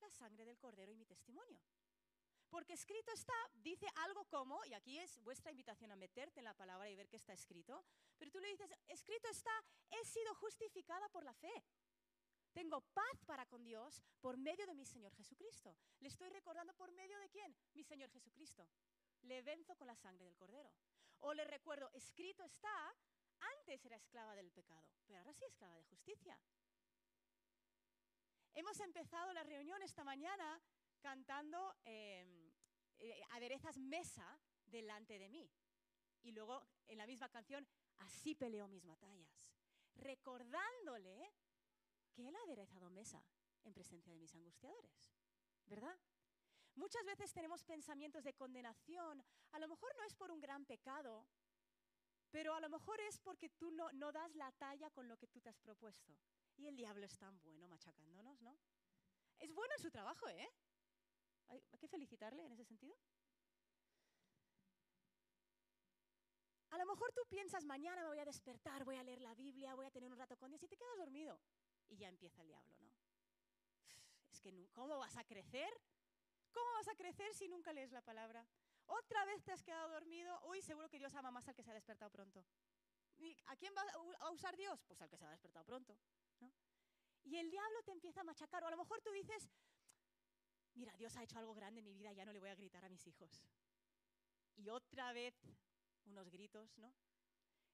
la 0.00 0.10
sangre 0.10 0.44
del 0.44 0.58
cordero 0.58 0.92
y 0.92 0.96
mi 0.96 1.04
testimonio. 1.04 1.60
Porque 2.48 2.74
escrito 2.74 3.10
está, 3.12 3.34
dice 3.54 3.86
algo 3.96 4.24
como, 4.26 4.64
y 4.66 4.74
aquí 4.74 4.98
es 4.98 5.20
vuestra 5.22 5.50
invitación 5.50 5.90
a 5.90 5.96
meterte 5.96 6.40
en 6.40 6.44
la 6.44 6.54
palabra 6.54 6.88
y 6.88 6.96
ver 6.96 7.08
qué 7.08 7.16
está 7.16 7.32
escrito, 7.32 7.84
pero 8.16 8.30
tú 8.30 8.38
le 8.38 8.48
dices, 8.48 8.70
escrito 8.86 9.28
está, 9.28 9.50
he 9.90 10.04
sido 10.04 10.34
justificada 10.36 11.08
por 11.08 11.24
la 11.24 11.34
fe. 11.34 11.64
Tengo 12.56 12.80
paz 12.80 13.22
para 13.26 13.44
con 13.44 13.62
Dios 13.62 14.02
por 14.18 14.38
medio 14.38 14.66
de 14.66 14.74
mi 14.74 14.86
Señor 14.86 15.12
Jesucristo. 15.12 15.76
Le 16.00 16.08
estoy 16.08 16.30
recordando 16.30 16.72
por 16.72 16.90
medio 16.90 17.18
de 17.18 17.28
quién? 17.28 17.54
Mi 17.74 17.84
Señor 17.84 18.08
Jesucristo. 18.08 18.66
Le 19.24 19.42
venzo 19.42 19.76
con 19.76 19.86
la 19.86 19.94
sangre 19.94 20.24
del 20.24 20.38
cordero. 20.38 20.72
O 21.18 21.34
le 21.34 21.44
recuerdo, 21.44 21.90
escrito 21.92 22.42
está, 22.44 22.94
antes 23.58 23.84
era 23.84 23.96
esclava 23.96 24.34
del 24.34 24.50
pecado, 24.50 24.88
pero 25.04 25.18
ahora 25.18 25.34
sí 25.34 25.44
esclava 25.44 25.76
de 25.76 25.84
justicia. 25.84 26.40
Hemos 28.54 28.80
empezado 28.80 29.34
la 29.34 29.44
reunión 29.44 29.82
esta 29.82 30.02
mañana 30.02 30.58
cantando 31.00 31.76
em, 31.84 32.50
eh, 33.00 33.20
aderezas 33.32 33.76
mesa 33.76 34.40
delante 34.64 35.18
de 35.18 35.28
mí. 35.28 35.52
Y 36.22 36.32
luego 36.32 36.66
en 36.86 36.96
la 36.96 37.06
misma 37.06 37.28
canción, 37.28 37.68
así 37.98 38.34
peleo 38.34 38.66
mis 38.66 38.86
batallas, 38.86 39.52
recordándole 39.96 41.34
que 42.16 42.26
Él 42.26 42.34
ha 42.34 42.42
aderezado 42.44 42.88
mesa 42.88 43.22
en 43.64 43.74
presencia 43.74 44.10
de 44.10 44.18
mis 44.18 44.34
angustiadores. 44.34 45.12
¿Verdad? 45.66 45.96
Muchas 46.74 47.04
veces 47.04 47.32
tenemos 47.32 47.62
pensamientos 47.62 48.24
de 48.24 48.32
condenación, 48.32 49.22
a 49.52 49.58
lo 49.58 49.68
mejor 49.68 49.94
no 49.96 50.04
es 50.04 50.14
por 50.14 50.30
un 50.30 50.40
gran 50.40 50.64
pecado, 50.64 51.26
pero 52.30 52.54
a 52.54 52.60
lo 52.60 52.68
mejor 52.68 53.00
es 53.00 53.18
porque 53.18 53.50
tú 53.50 53.70
no, 53.70 53.90
no 53.92 54.12
das 54.12 54.34
la 54.34 54.50
talla 54.52 54.90
con 54.90 55.08
lo 55.08 55.16
que 55.16 55.26
tú 55.26 55.40
te 55.40 55.50
has 55.50 55.58
propuesto. 55.58 56.16
Y 56.56 56.66
el 56.66 56.76
diablo 56.76 57.04
es 57.04 57.16
tan 57.18 57.38
bueno 57.42 57.68
machacándonos, 57.68 58.40
¿no? 58.40 58.58
Es 59.38 59.52
bueno 59.52 59.74
en 59.76 59.82
su 59.82 59.90
trabajo, 59.90 60.26
¿eh? 60.28 60.48
Hay, 61.48 61.62
que 61.78 61.88
felicitarle 61.88 62.44
en 62.44 62.52
ese 62.52 62.64
sentido. 62.64 62.96
A 66.70 66.78
lo 66.78 66.86
mejor 66.86 67.12
tú 67.12 67.22
piensas, 67.28 67.64
mañana 67.64 68.02
me 68.02 68.08
voy 68.08 68.18
a 68.18 68.24
despertar, 68.24 68.84
voy 68.84 68.96
a 68.96 69.02
leer 69.02 69.20
la 69.20 69.34
Biblia, 69.34 69.74
voy 69.74 69.86
a 69.86 69.90
tener 69.90 70.10
un 70.10 70.18
rato 70.18 70.36
con 70.36 70.50
Dios 70.50 70.62
y 70.62 70.68
te 70.68 70.76
quedas 70.76 70.98
dormido. 70.98 71.38
Y 71.88 71.96
ya 71.96 72.08
empieza 72.08 72.42
el 72.42 72.48
diablo, 72.48 72.74
¿no? 72.80 72.92
Es 74.32 74.40
que, 74.40 74.68
¿cómo 74.72 74.98
vas 74.98 75.16
a 75.16 75.24
crecer? 75.24 75.70
¿Cómo 76.52 76.72
vas 76.72 76.88
a 76.88 76.94
crecer 76.94 77.34
si 77.34 77.48
nunca 77.48 77.72
lees 77.72 77.92
la 77.92 78.02
palabra? 78.02 78.46
Otra 78.86 79.24
vez 79.24 79.42
te 79.44 79.52
has 79.52 79.62
quedado 79.62 79.90
dormido. 79.90 80.40
Uy, 80.44 80.62
seguro 80.62 80.88
que 80.88 80.98
Dios 80.98 81.14
ama 81.14 81.30
más 81.30 81.48
al 81.48 81.54
que 81.54 81.62
se 81.62 81.70
ha 81.70 81.74
despertado 81.74 82.10
pronto. 82.10 82.44
¿Y 83.18 83.36
¿A 83.46 83.56
quién 83.56 83.74
va 83.74 83.82
a 84.20 84.30
usar 84.30 84.56
Dios? 84.56 84.82
Pues 84.86 85.00
al 85.00 85.08
que 85.08 85.16
se 85.16 85.24
ha 85.24 85.30
despertado 85.30 85.64
pronto. 85.64 85.96
Y 87.24 87.36
el 87.36 87.50
diablo 87.50 87.82
te 87.82 87.92
empieza 87.92 88.20
a 88.20 88.24
machacar. 88.24 88.62
O 88.62 88.66
a 88.68 88.70
lo 88.70 88.76
mejor 88.76 89.00
tú 89.00 89.10
dices, 89.10 89.48
mira, 90.74 90.94
Dios 90.96 91.16
ha 91.16 91.22
hecho 91.22 91.38
algo 91.38 91.54
grande 91.54 91.80
en 91.80 91.86
mi 91.86 91.94
vida, 91.94 92.12
ya 92.12 92.24
no 92.24 92.32
le 92.32 92.38
voy 92.38 92.50
a 92.50 92.54
gritar 92.54 92.84
a 92.84 92.88
mis 92.88 93.06
hijos. 93.06 93.42
Y 94.56 94.68
otra 94.68 95.12
vez 95.12 95.34
unos 96.04 96.30
gritos, 96.30 96.78
¿no? 96.78 96.94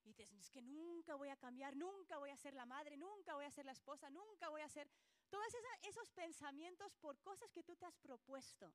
Y 0.03 0.09
dices, 0.09 0.31
es 0.33 0.49
que 0.49 0.61
nunca 0.61 1.15
voy 1.15 1.29
a 1.29 1.37
cambiar, 1.37 1.75
nunca 1.75 2.17
voy 2.17 2.29
a 2.29 2.37
ser 2.37 2.53
la 2.53 2.65
madre, 2.65 2.97
nunca 2.97 3.35
voy 3.35 3.45
a 3.45 3.51
ser 3.51 3.65
la 3.65 3.71
esposa, 3.71 4.09
nunca 4.09 4.49
voy 4.49 4.61
a 4.61 4.69
ser... 4.69 4.89
Todos 5.29 5.47
esos 5.81 6.11
pensamientos 6.11 6.93
por 6.97 7.17
cosas 7.21 7.51
que 7.51 7.63
tú 7.63 7.75
te 7.75 7.85
has 7.85 7.97
propuesto. 7.97 8.73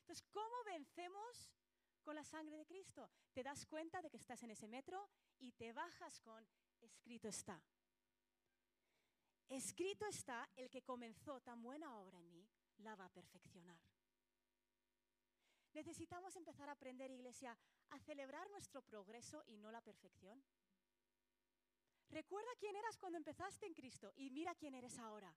Entonces, 0.00 0.24
¿cómo 0.32 0.64
vencemos 0.64 1.50
con 2.02 2.14
la 2.14 2.24
sangre 2.24 2.56
de 2.56 2.66
Cristo? 2.66 3.10
Te 3.32 3.42
das 3.42 3.66
cuenta 3.66 4.00
de 4.00 4.10
que 4.10 4.16
estás 4.16 4.42
en 4.42 4.50
ese 4.50 4.66
metro 4.66 5.08
y 5.38 5.52
te 5.52 5.72
bajas 5.72 6.20
con, 6.20 6.46
escrito 6.80 7.28
está. 7.28 7.62
Escrito 9.48 10.06
está, 10.06 10.48
el 10.56 10.70
que 10.70 10.82
comenzó 10.82 11.40
tan 11.40 11.62
buena 11.62 11.96
obra 11.96 12.18
en 12.18 12.30
mí, 12.30 12.48
la 12.78 12.96
va 12.96 13.04
a 13.04 13.12
perfeccionar. 13.12 13.78
Necesitamos 15.72 16.34
empezar 16.36 16.68
a 16.68 16.72
aprender, 16.72 17.10
iglesia, 17.10 17.56
a 17.90 17.98
celebrar 18.00 18.48
nuestro 18.50 18.82
progreso 18.82 19.42
y 19.46 19.56
no 19.56 19.70
la 19.70 19.80
perfección. 19.80 20.42
Recuerda 22.10 22.50
quién 22.58 22.76
eras 22.76 22.96
cuando 22.98 23.18
empezaste 23.18 23.66
en 23.66 23.74
Cristo 23.74 24.12
y 24.16 24.30
mira 24.30 24.54
quién 24.54 24.74
eres 24.74 24.98
ahora. 24.98 25.34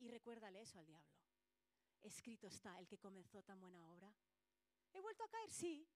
Y 0.00 0.08
recuérdale 0.08 0.60
eso 0.60 0.78
al 0.78 0.86
diablo. 0.86 1.12
Escrito 2.02 2.46
está, 2.46 2.78
el 2.78 2.86
que 2.86 2.98
comenzó 2.98 3.42
tan 3.42 3.60
buena 3.60 3.84
obra. 3.90 4.12
¿He 4.92 5.00
vuelto 5.00 5.24
a 5.24 5.28
caer? 5.28 5.50
Sí. 5.50 5.86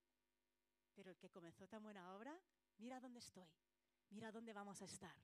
Pero 0.94 1.10
el 1.10 1.16
que 1.16 1.30
comenzó 1.30 1.66
tan 1.66 1.82
buena 1.82 2.14
obra, 2.14 2.38
mira 2.78 3.00
dónde 3.00 3.20
estoy. 3.20 3.48
Mira 4.10 4.30
dónde 4.30 4.52
vamos 4.52 4.82
a 4.82 4.84
estar. 4.84 5.16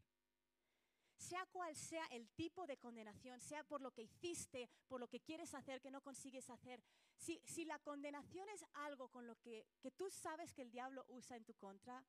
Sea 1.16 1.44
cual 1.46 1.74
sea 1.76 2.06
el 2.06 2.28
tipo 2.30 2.66
de 2.66 2.78
condenación, 2.78 3.40
sea 3.40 3.64
por 3.64 3.82
lo 3.82 3.92
que 3.92 4.02
hiciste, 4.02 4.70
por 4.86 5.00
lo 5.00 5.08
que 5.08 5.20
quieres 5.20 5.52
hacer, 5.52 5.80
que 5.80 5.90
no 5.90 6.00
consigues 6.00 6.48
hacer, 6.48 6.82
si, 7.18 7.64
la 7.64 7.78
condenación 7.80 8.48
es 8.48 8.64
algo 8.74 9.08
con 9.08 9.26
lo 9.26 9.36
que, 9.40 9.66
que 9.80 9.90
tú 9.90 10.08
sabes 10.08 10.52
que 10.52 10.62
el 10.62 10.70
diablo 10.70 11.04
usa 11.08 11.36
en 11.36 11.44
tu 11.44 11.54
contra, 11.54 12.04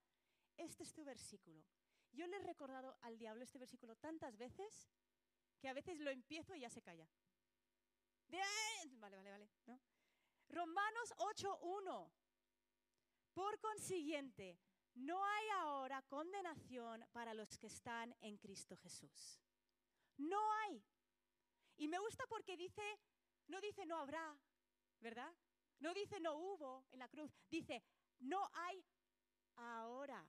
este 0.55 0.83
es 0.83 0.93
tu 0.93 1.03
versículo. 1.03 1.65
Yo 2.11 2.27
le 2.27 2.37
he 2.37 2.43
recordado 2.43 2.97
al 3.01 3.17
diablo 3.17 3.43
este 3.43 3.59
versículo 3.59 3.95
tantas 3.95 4.37
veces 4.37 4.89
que 5.59 5.67
a 5.67 5.73
veces 5.73 5.99
lo 5.99 6.09
empiezo 6.09 6.55
y 6.55 6.61
ya 6.61 6.69
se 6.69 6.81
calla. 6.81 7.07
vale, 8.29 9.17
vale, 9.17 9.31
vale. 9.31 9.49
¿no? 9.65 9.79
Romanos 10.49 11.13
8.1. 11.17 12.11
Por 13.33 13.59
consiguiente, 13.59 14.59
no 14.95 15.23
hay 15.23 15.49
ahora 15.59 16.01
condenación 16.03 17.05
para 17.11 17.33
los 17.33 17.57
que 17.57 17.67
están 17.67 18.15
en 18.21 18.37
Cristo 18.37 18.75
Jesús. 18.77 19.39
No 20.17 20.39
hay. 20.53 20.83
Y 21.77 21.87
me 21.87 21.99
gusta 21.99 22.25
porque 22.27 22.57
dice, 22.57 22.81
no 23.47 23.61
dice 23.61 23.85
no 23.85 23.97
habrá, 23.97 24.37
¿verdad? 24.99 25.33
No 25.79 25.93
dice 25.93 26.19
no 26.19 26.35
hubo 26.35 26.85
en 26.91 26.99
la 26.99 27.07
cruz, 27.07 27.31
dice 27.49 27.83
no 28.19 28.49
hay 28.53 28.83
ahora. 29.55 30.27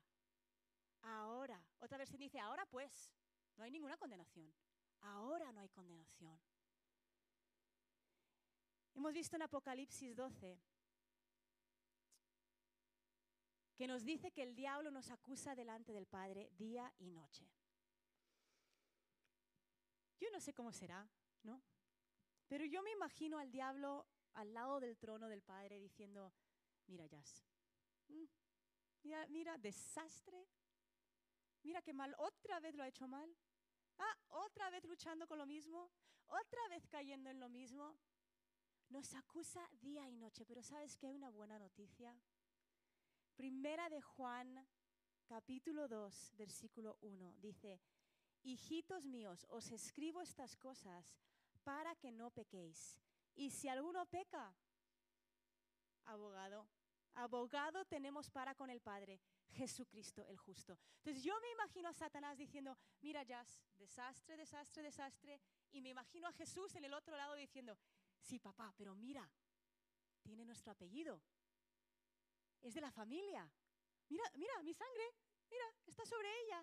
Ahora. 1.03 1.65
Otra 1.79 2.05
se 2.07 2.19
dice 2.19 2.39
ahora 2.39 2.67
pues, 2.67 3.13
no 3.57 3.65
hay 3.65 3.71
ninguna 3.71 3.97
condenación. 3.97 4.53
Ahora 5.01 5.51
no 5.53 5.61
hay 5.61 5.69
condenación. 5.71 6.41
Hemos 8.95 9.13
visto 9.15 9.37
en 9.37 9.43
Apocalipsis 9.43 10.15
12 10.15 10.61
que 13.77 13.87
nos 13.87 14.05
dice 14.05 14.31
que 14.31 14.43
el 14.43 14.55
diablo 14.55 14.91
nos 14.91 15.11
acusa 15.11 15.55
delante 15.55 15.93
del 15.93 16.07
Padre 16.07 16.51
día 16.53 16.93
y 16.99 17.11
noche. 17.11 17.51
Yo 20.19 20.29
no 20.31 20.39
sé 20.39 20.53
cómo 20.53 20.71
será, 20.71 21.09
¿no? 21.45 21.63
Pero 22.47 22.67
yo 22.67 22.83
me 22.83 22.91
imagino 22.91 23.39
al 23.39 23.51
diablo 23.51 24.07
al 24.35 24.53
lado 24.53 24.81
del 24.81 24.97
trono 24.97 25.29
del 25.29 25.43
Padre 25.43 25.79
diciendo, 25.79 26.33
mira, 26.87 27.07
Jazz, 27.07 27.45
mm, 28.09 28.25
mira, 29.03 29.27
mira, 29.29 29.59
desastre, 29.59 30.47
mira 31.63 31.83
qué 31.83 31.93
mal, 31.93 32.15
otra 32.19 32.61
vez 32.61 32.75
lo 32.75 32.83
ha 32.83 32.89
hecho 32.89 33.09
mal, 33.09 33.35
ah, 33.99 34.17
otra 34.29 34.71
vez 34.71 34.85
luchando 34.85 35.27
con 35.27 35.39
lo 35.39 35.47
mismo, 35.47 35.91
otra 36.27 36.69
vez 36.69 36.87
cayendo 36.87 37.31
en 37.31 37.41
lo 37.41 37.49
mismo. 37.49 37.97
Nos 38.89 39.15
acusa 39.15 39.69
día 39.81 40.09
y 40.09 40.17
noche, 40.17 40.45
pero 40.45 40.65
¿sabes 40.65 40.97
que 40.97 41.07
hay 41.07 41.15
una 41.15 41.31
buena 41.31 41.59
noticia? 41.61 42.13
Primera 43.37 43.89
de 43.89 44.03
Juan, 44.03 44.67
capítulo 45.27 45.87
2, 45.87 46.33
versículo 46.37 46.99
1, 47.01 47.35
dice, 47.39 47.81
Hijitos 48.43 49.07
míos, 49.07 49.47
os 49.51 49.71
escribo 49.71 50.23
estas 50.23 50.57
cosas 50.57 51.15
para 51.63 51.95
que 51.97 52.11
no 52.11 52.31
pequéis. 52.31 52.99
Y 53.41 53.49
si 53.49 53.69
alguno 53.69 54.05
peca, 54.05 54.55
abogado, 56.05 56.69
abogado 57.15 57.87
tenemos 57.87 58.29
para 58.29 58.55
con 58.55 58.69
el 58.69 58.83
Padre, 58.83 59.19
Jesucristo 59.49 60.27
el 60.27 60.37
justo. 60.37 60.79
Entonces 60.99 61.23
yo 61.23 61.33
me 61.41 61.51
imagino 61.53 61.89
a 61.89 61.95
Satanás 61.95 62.37
diciendo, 62.37 62.77
mira 63.01 63.23
Jazz, 63.23 63.63
desastre, 63.79 64.37
desastre, 64.37 64.83
desastre. 64.83 65.41
Y 65.73 65.81
me 65.81 65.89
imagino 65.89 66.29
a 66.29 66.33
Jesús 66.35 66.75
en 66.75 66.85
el 66.85 66.93
otro 66.93 67.17
lado 67.17 67.35
diciendo, 67.35 67.79
sí 68.19 68.39
papá, 68.39 68.75
pero 68.77 68.95
mira, 68.95 69.27
tiene 70.21 70.45
nuestro 70.45 70.73
apellido, 70.73 71.23
es 72.61 72.75
de 72.75 72.83
la 72.83 72.91
familia. 72.91 73.51
Mira, 74.11 74.25
mira, 74.35 74.63
mi 74.63 74.75
sangre, 74.75 75.15
mira, 75.49 75.65
está 75.87 76.05
sobre 76.05 76.29
ella. 76.43 76.63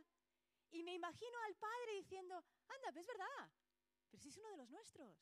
Y 0.69 0.83
me 0.83 0.93
imagino 0.93 1.39
al 1.47 1.55
padre 1.55 1.95
diciendo, 1.95 2.35
anda, 2.67 2.99
es 2.99 3.07
verdad, 3.07 3.51
pero 4.11 4.21
si 4.21 4.29
es 4.29 4.37
uno 4.37 4.49
de 4.49 4.57
los 4.57 4.69
nuestros. 4.69 5.17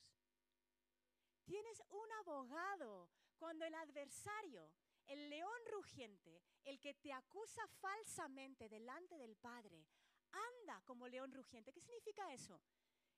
Tienes 1.45 1.81
un 1.89 2.11
abogado 2.19 3.09
cuando 3.37 3.65
el 3.65 3.75
adversario, 3.75 4.71
el 5.05 5.29
león 5.29 5.61
rugiente, 5.71 6.43
el 6.63 6.79
que 6.79 6.95
te 6.95 7.13
acusa 7.13 7.61
falsamente 7.79 8.67
delante 8.67 9.17
del 9.17 9.35
Padre, 9.35 9.85
anda 10.31 10.81
como 10.81 11.07
león 11.07 11.31
rugiente. 11.31 11.71
¿Qué 11.71 11.81
significa 11.81 12.33
eso? 12.33 12.59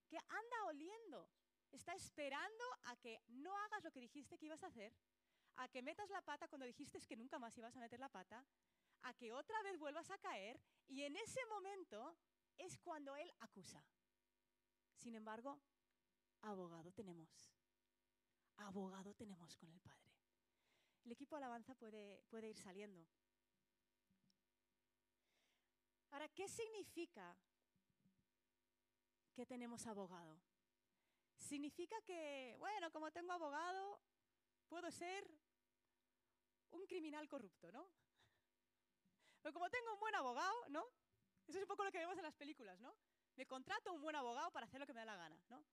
Que 0.08 0.18
anda 0.18 0.66
oliendo, 0.66 1.30
está 1.72 1.94
esperando 1.94 2.64
a 2.84 2.96
que 2.98 3.22
no 3.28 3.58
hagas 3.58 3.84
lo 3.84 3.92
que 3.92 4.02
dijiste 4.02 4.38
que 4.38 4.46
ibas 4.46 4.64
a 4.64 4.68
hacer 4.68 4.94
a 5.58 5.68
que 5.68 5.82
metas 5.82 6.10
la 6.10 6.22
pata 6.22 6.48
cuando 6.48 6.66
dijiste 6.66 7.00
que 7.02 7.16
nunca 7.16 7.40
más 7.40 7.58
ibas 7.58 7.76
a 7.76 7.80
meter 7.80 8.00
la 8.00 8.10
pata, 8.10 8.46
a 9.02 9.14
que 9.14 9.34
otra 9.34 9.62
vez 9.64 9.78
vuelvas 9.78 10.10
a 10.12 10.18
caer 10.18 10.60
y 10.88 11.04
en 11.04 11.16
ese 11.16 11.44
momento 11.48 12.16
es 12.58 12.78
cuando 12.78 13.16
Él 13.16 13.32
acusa. 13.40 13.84
Sin 14.96 15.16
embargo, 15.16 15.60
abogado 16.42 16.92
tenemos. 16.92 17.57
Abogado 18.68 19.14
tenemos 19.14 19.56
con 19.56 19.70
el 19.72 19.80
Padre. 19.80 20.12
El 21.06 21.14
equipo 21.14 21.38
alabanza 21.38 21.74
puede, 21.74 22.22
puede 22.30 22.50
ir 22.50 22.58
saliendo. 22.58 23.08
Ahora, 26.12 26.28
¿qué 26.28 26.50
significa 26.50 27.38
que 29.34 29.46
tenemos 29.46 29.88
abogado? 29.88 30.38
Significa 31.38 31.96
que, 32.02 32.58
bueno, 32.60 32.92
como 32.92 33.10
tengo 33.10 33.32
abogado, 33.32 34.02
puedo 34.68 34.92
ser 34.92 35.26
un 36.72 36.86
criminal 36.88 37.26
corrupto, 37.30 37.72
¿no? 37.72 37.88
Pero 39.42 39.54
como 39.54 39.70
tengo 39.70 39.94
un 39.94 40.00
buen 40.02 40.16
abogado, 40.16 40.68
¿no? 40.68 40.86
Eso 41.48 41.58
es 41.58 41.64
un 41.64 41.70
poco 41.70 41.86
lo 41.86 41.92
que 41.94 42.00
vemos 42.00 42.18
en 42.18 42.24
las 42.24 42.36
películas, 42.36 42.78
¿no? 42.82 42.94
Me 43.38 43.48
contrato 43.48 43.94
un 43.94 44.02
buen 44.02 44.18
abogado 44.18 44.52
para 44.52 44.66
hacer 44.66 44.82
lo 44.82 44.86
que 44.86 44.94
me 44.94 45.00
da 45.00 45.06
la 45.06 45.16
gana, 45.16 45.42
¿no? 45.48 45.64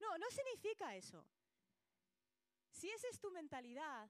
No, 0.00 0.18
no 0.18 0.30
significa 0.30 0.94
eso. 0.94 1.26
Si 2.76 2.90
esa 2.90 3.08
es 3.08 3.18
tu 3.18 3.30
mentalidad, 3.30 4.06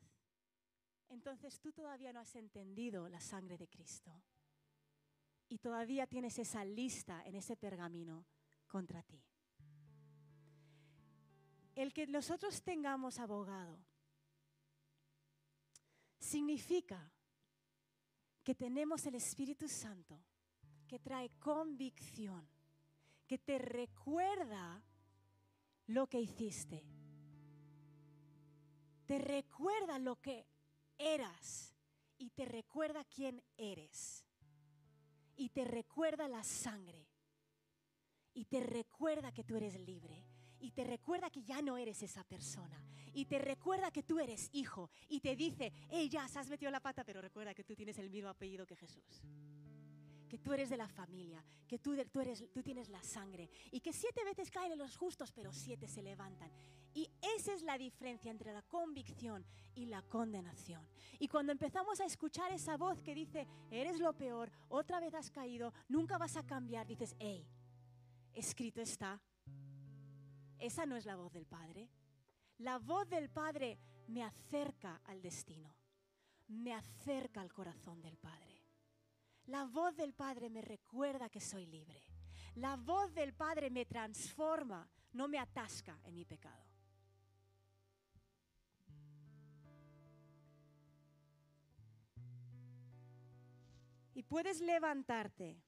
entonces 1.08 1.60
tú 1.60 1.72
todavía 1.72 2.12
no 2.12 2.18
has 2.18 2.34
entendido 2.34 3.08
la 3.08 3.20
sangre 3.20 3.56
de 3.56 3.68
Cristo. 3.68 4.10
Y 5.48 5.58
todavía 5.58 6.08
tienes 6.08 6.36
esa 6.40 6.64
lista 6.64 7.22
en 7.24 7.36
ese 7.36 7.56
pergamino 7.56 8.26
contra 8.66 9.04
ti. 9.04 9.22
El 11.76 11.92
que 11.92 12.08
nosotros 12.08 12.60
tengamos 12.62 13.20
abogado 13.20 13.78
significa 16.18 17.12
que 18.42 18.56
tenemos 18.56 19.06
el 19.06 19.14
Espíritu 19.14 19.68
Santo 19.68 20.20
que 20.88 20.98
trae 20.98 21.30
convicción, 21.38 22.48
que 23.28 23.38
te 23.38 23.58
recuerda 23.58 24.82
lo 25.86 26.08
que 26.08 26.20
hiciste, 26.20 26.95
te 29.06 29.18
recuerda 29.18 29.98
lo 29.98 30.20
que 30.20 30.46
eras 30.98 31.74
y 32.18 32.30
te 32.30 32.44
recuerda 32.44 33.04
quién 33.04 33.42
eres. 33.56 34.24
Y 35.36 35.50
te 35.50 35.64
recuerda 35.64 36.28
la 36.28 36.42
sangre. 36.42 37.06
Y 38.32 38.46
te 38.46 38.60
recuerda 38.60 39.32
que 39.32 39.44
tú 39.44 39.56
eres 39.56 39.78
libre. 39.80 40.26
Y 40.58 40.72
te 40.72 40.84
recuerda 40.84 41.30
que 41.30 41.42
ya 41.42 41.60
no 41.62 41.76
eres 41.76 42.02
esa 42.02 42.24
persona. 42.24 42.82
Y 43.12 43.26
te 43.26 43.38
recuerda 43.38 43.90
que 43.90 44.02
tú 44.02 44.18
eres 44.18 44.48
hijo. 44.52 44.90
Y 45.08 45.20
te 45.20 45.36
dice, 45.36 45.72
hey, 45.90 46.08
ya, 46.08 46.24
has 46.24 46.48
metido 46.48 46.70
la 46.70 46.80
pata, 46.80 47.04
pero 47.04 47.20
recuerda 47.20 47.54
que 47.54 47.64
tú 47.64 47.74
tienes 47.74 47.98
el 47.98 48.10
mismo 48.10 48.28
apellido 48.28 48.66
que 48.66 48.76
Jesús. 48.76 49.22
Que 50.28 50.38
tú 50.38 50.52
eres 50.52 50.70
de 50.70 50.76
la 50.76 50.88
familia, 50.88 51.44
que 51.68 51.78
tú, 51.78 51.96
tú, 52.10 52.20
eres, 52.20 52.44
tú 52.52 52.62
tienes 52.62 52.88
la 52.88 53.02
sangre 53.02 53.48
y 53.70 53.80
que 53.80 53.92
siete 53.92 54.24
veces 54.24 54.50
caen 54.50 54.72
en 54.72 54.78
los 54.78 54.96
justos, 54.96 55.32
pero 55.32 55.52
siete 55.52 55.86
se 55.86 56.02
levantan. 56.02 56.50
Y 56.94 57.10
esa 57.36 57.52
es 57.52 57.62
la 57.62 57.76
diferencia 57.76 58.30
entre 58.30 58.52
la 58.52 58.62
convicción 58.62 59.44
y 59.74 59.86
la 59.86 60.02
condenación. 60.02 60.88
Y 61.18 61.28
cuando 61.28 61.52
empezamos 61.52 62.00
a 62.00 62.06
escuchar 62.06 62.50
esa 62.52 62.76
voz 62.76 63.02
que 63.02 63.14
dice, 63.14 63.46
eres 63.70 64.00
lo 64.00 64.14
peor, 64.14 64.50
otra 64.68 64.98
vez 64.98 65.14
has 65.14 65.30
caído, 65.30 65.72
nunca 65.88 66.16
vas 66.16 66.36
a 66.36 66.46
cambiar, 66.46 66.86
dices, 66.86 67.14
hey, 67.18 67.46
escrito 68.32 68.80
está. 68.80 69.20
Esa 70.58 70.86
no 70.86 70.96
es 70.96 71.04
la 71.04 71.16
voz 71.16 71.32
del 71.32 71.46
Padre. 71.46 71.90
La 72.58 72.78
voz 72.78 73.08
del 73.08 73.28
Padre 73.28 73.78
me 74.08 74.22
acerca 74.22 75.02
al 75.04 75.20
destino, 75.20 75.74
me 76.48 76.72
acerca 76.72 77.42
al 77.42 77.52
corazón 77.52 78.00
del 78.00 78.16
Padre. 78.16 78.55
La 79.46 79.64
voz 79.64 79.96
del 79.96 80.12
Padre 80.12 80.50
me 80.50 80.60
recuerda 80.60 81.28
que 81.28 81.40
soy 81.40 81.66
libre. 81.66 82.02
La 82.56 82.76
voz 82.76 83.14
del 83.14 83.32
Padre 83.32 83.70
me 83.70 83.84
transforma, 83.84 84.88
no 85.12 85.28
me 85.28 85.38
atasca 85.38 85.98
en 86.04 86.14
mi 86.14 86.24
pecado. 86.24 86.64
Y 94.14 94.22
puedes 94.22 94.60
levantarte 94.62 95.60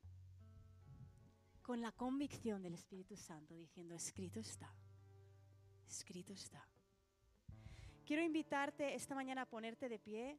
con 1.60 1.82
la 1.82 1.92
convicción 1.92 2.62
del 2.62 2.72
Espíritu 2.72 3.14
Santo 3.14 3.54
diciendo, 3.54 3.94
escrito 3.94 4.40
está, 4.40 4.74
escrito 5.86 6.32
está. 6.32 6.66
Quiero 8.06 8.22
invitarte 8.22 8.94
esta 8.94 9.14
mañana 9.14 9.42
a 9.42 9.44
ponerte 9.44 9.90
de 9.90 9.98
pie. 9.98 10.38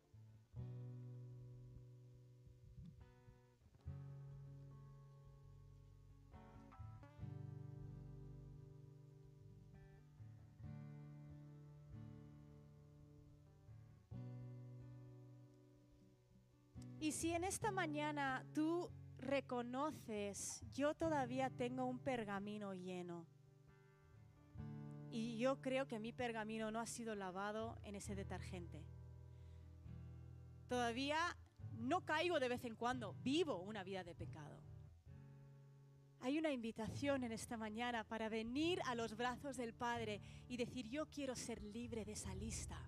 Si 17.20 17.34
en 17.34 17.44
esta 17.44 17.70
mañana 17.70 18.46
tú 18.54 18.90
reconoces, 19.18 20.64
yo 20.72 20.94
todavía 20.94 21.50
tengo 21.50 21.84
un 21.84 22.00
pergamino 22.00 22.74
lleno. 22.74 23.28
Y 25.12 25.38
yo 25.38 25.60
creo 25.60 25.86
que 25.86 26.00
mi 26.00 26.14
pergamino 26.14 26.72
no 26.72 26.80
ha 26.80 26.86
sido 26.86 27.16
lavado 27.16 27.78
en 27.84 27.96
ese 27.96 28.16
detergente. 28.16 28.86
Todavía 30.70 31.18
no 31.74 32.06
caigo 32.06 32.40
de 32.40 32.48
vez 32.48 32.64
en 32.64 32.78
cuando, 32.78 33.14
vivo 33.16 33.58
una 33.64 33.84
vida 33.84 34.06
de 34.06 34.16
pecado. 34.16 34.58
Hay 36.22 36.40
una 36.40 36.54
invitación 36.54 37.26
en 37.26 37.34
esta 37.34 37.58
mañana 37.58 38.06
para 38.06 38.30
venir 38.30 38.80
a 38.86 38.96
los 38.96 39.18
brazos 39.18 39.58
del 39.58 39.74
Padre 39.74 40.22
y 40.48 40.56
decir, 40.56 40.88
yo 40.88 41.06
quiero 41.08 41.36
ser 41.36 41.62
libre 41.64 42.06
de 42.06 42.14
esa 42.14 42.34
lista. 42.34 42.80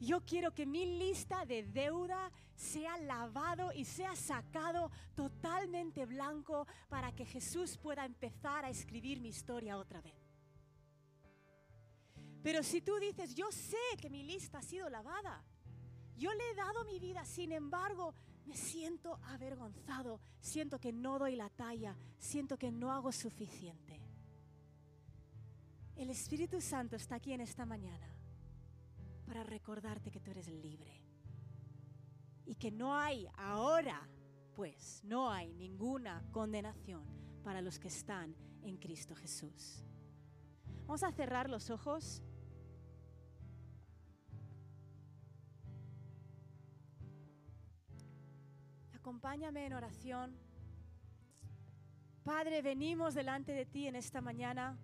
Yo 0.00 0.24
quiero 0.24 0.54
que 0.54 0.64
mi 0.64 0.98
lista 0.98 1.44
de 1.44 1.62
deuda 1.62 2.32
sea 2.54 2.96
lavado 2.96 3.70
y 3.72 3.84
sea 3.84 4.16
sacado 4.16 4.90
totalmente 5.14 6.06
blanco 6.06 6.66
para 6.88 7.12
que 7.12 7.26
Jesús 7.26 7.76
pueda 7.76 8.06
empezar 8.06 8.64
a 8.64 8.70
escribir 8.70 9.20
mi 9.20 9.28
historia 9.28 9.76
otra 9.76 10.00
vez. 10.00 10.14
Pero 12.42 12.62
si 12.62 12.80
tú 12.80 12.98
dices, 12.98 13.34
yo 13.34 13.52
sé 13.52 13.76
que 14.00 14.08
mi 14.08 14.22
lista 14.22 14.58
ha 14.58 14.62
sido 14.62 14.88
lavada, 14.88 15.44
yo 16.16 16.32
le 16.32 16.50
he 16.50 16.54
dado 16.54 16.84
mi 16.86 16.98
vida, 16.98 17.26
sin 17.26 17.52
embargo, 17.52 18.14
me 18.46 18.56
siento 18.56 19.20
avergonzado, 19.24 20.18
siento 20.40 20.80
que 20.80 20.92
no 20.92 21.18
doy 21.18 21.36
la 21.36 21.50
talla, 21.50 21.94
siento 22.18 22.56
que 22.56 22.72
no 22.72 22.90
hago 22.90 23.12
suficiente. 23.12 24.00
El 25.94 26.08
Espíritu 26.08 26.62
Santo 26.62 26.96
está 26.96 27.16
aquí 27.16 27.34
en 27.34 27.42
esta 27.42 27.66
mañana 27.66 28.19
para 29.30 29.44
recordarte 29.44 30.10
que 30.10 30.18
tú 30.18 30.32
eres 30.32 30.48
libre 30.48 30.92
y 32.44 32.56
que 32.56 32.72
no 32.72 32.96
hay 32.96 33.28
ahora, 33.36 34.08
pues, 34.56 35.04
no 35.04 35.30
hay 35.30 35.54
ninguna 35.54 36.24
condenación 36.32 37.04
para 37.44 37.60
los 37.60 37.78
que 37.78 37.86
están 37.86 38.34
en 38.62 38.76
Cristo 38.76 39.14
Jesús. 39.14 39.84
Vamos 40.84 41.04
a 41.04 41.12
cerrar 41.12 41.48
los 41.48 41.70
ojos. 41.70 42.24
Acompáñame 48.94 49.64
en 49.64 49.74
oración. 49.74 50.36
Padre, 52.24 52.62
venimos 52.62 53.14
delante 53.14 53.52
de 53.52 53.64
ti 53.64 53.86
en 53.86 53.94
esta 53.94 54.20
mañana. 54.20 54.76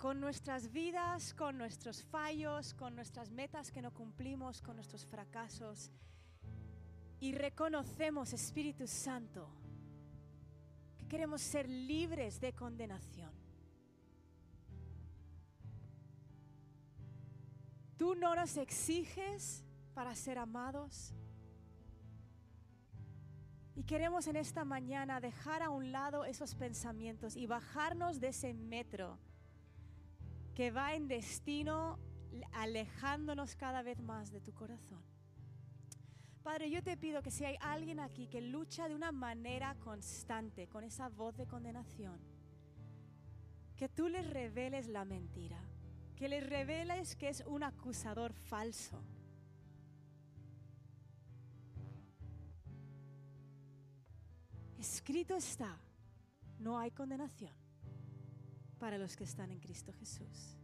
Con 0.00 0.18
nuestras 0.18 0.72
vidas, 0.72 1.34
con 1.34 1.58
nuestros 1.58 2.02
fallos, 2.02 2.72
con 2.72 2.96
nuestras 2.96 3.30
metas 3.30 3.70
que 3.70 3.82
no 3.82 3.92
cumplimos, 3.92 4.62
con 4.62 4.76
nuestros 4.76 5.04
fracasos. 5.04 5.92
Y 7.20 7.32
reconocemos, 7.32 8.32
Espíritu 8.32 8.86
Santo, 8.86 9.46
que 10.96 11.06
queremos 11.06 11.42
ser 11.42 11.68
libres 11.68 12.40
de 12.40 12.54
condenación. 12.54 13.30
Tú 17.98 18.14
no 18.14 18.34
nos 18.34 18.56
exiges 18.56 19.62
para 19.92 20.14
ser 20.14 20.38
amados. 20.38 21.12
Y 23.74 23.84
queremos 23.84 24.26
en 24.28 24.36
esta 24.36 24.64
mañana 24.64 25.20
dejar 25.20 25.62
a 25.62 25.68
un 25.68 25.92
lado 25.92 26.24
esos 26.24 26.54
pensamientos 26.54 27.36
y 27.36 27.46
bajarnos 27.46 28.18
de 28.18 28.28
ese 28.28 28.54
metro 28.54 29.18
que 30.54 30.70
va 30.70 30.94
en 30.94 31.08
destino 31.08 31.98
alejándonos 32.52 33.56
cada 33.56 33.82
vez 33.82 34.00
más 34.00 34.30
de 34.30 34.40
tu 34.40 34.52
corazón. 34.52 35.02
Padre, 36.42 36.70
yo 36.70 36.82
te 36.82 36.96
pido 36.96 37.22
que 37.22 37.30
si 37.30 37.44
hay 37.44 37.56
alguien 37.60 38.00
aquí 38.00 38.26
que 38.26 38.40
lucha 38.40 38.88
de 38.88 38.94
una 38.94 39.12
manera 39.12 39.74
constante 39.76 40.68
con 40.68 40.84
esa 40.84 41.08
voz 41.08 41.36
de 41.36 41.46
condenación, 41.46 42.18
que 43.76 43.88
tú 43.88 44.08
les 44.08 44.28
reveles 44.28 44.88
la 44.88 45.04
mentira, 45.04 45.62
que 46.16 46.28
les 46.28 46.48
reveles 46.48 47.16
que 47.16 47.28
es 47.28 47.42
un 47.46 47.62
acusador 47.62 48.32
falso. 48.32 49.02
Escrito 54.78 55.36
está, 55.36 55.78
no 56.58 56.78
hay 56.78 56.90
condenación 56.90 57.59
para 58.80 58.96
los 58.96 59.14
que 59.14 59.24
están 59.24 59.52
en 59.52 59.60
Cristo 59.60 59.92
Jesús. 59.92 60.56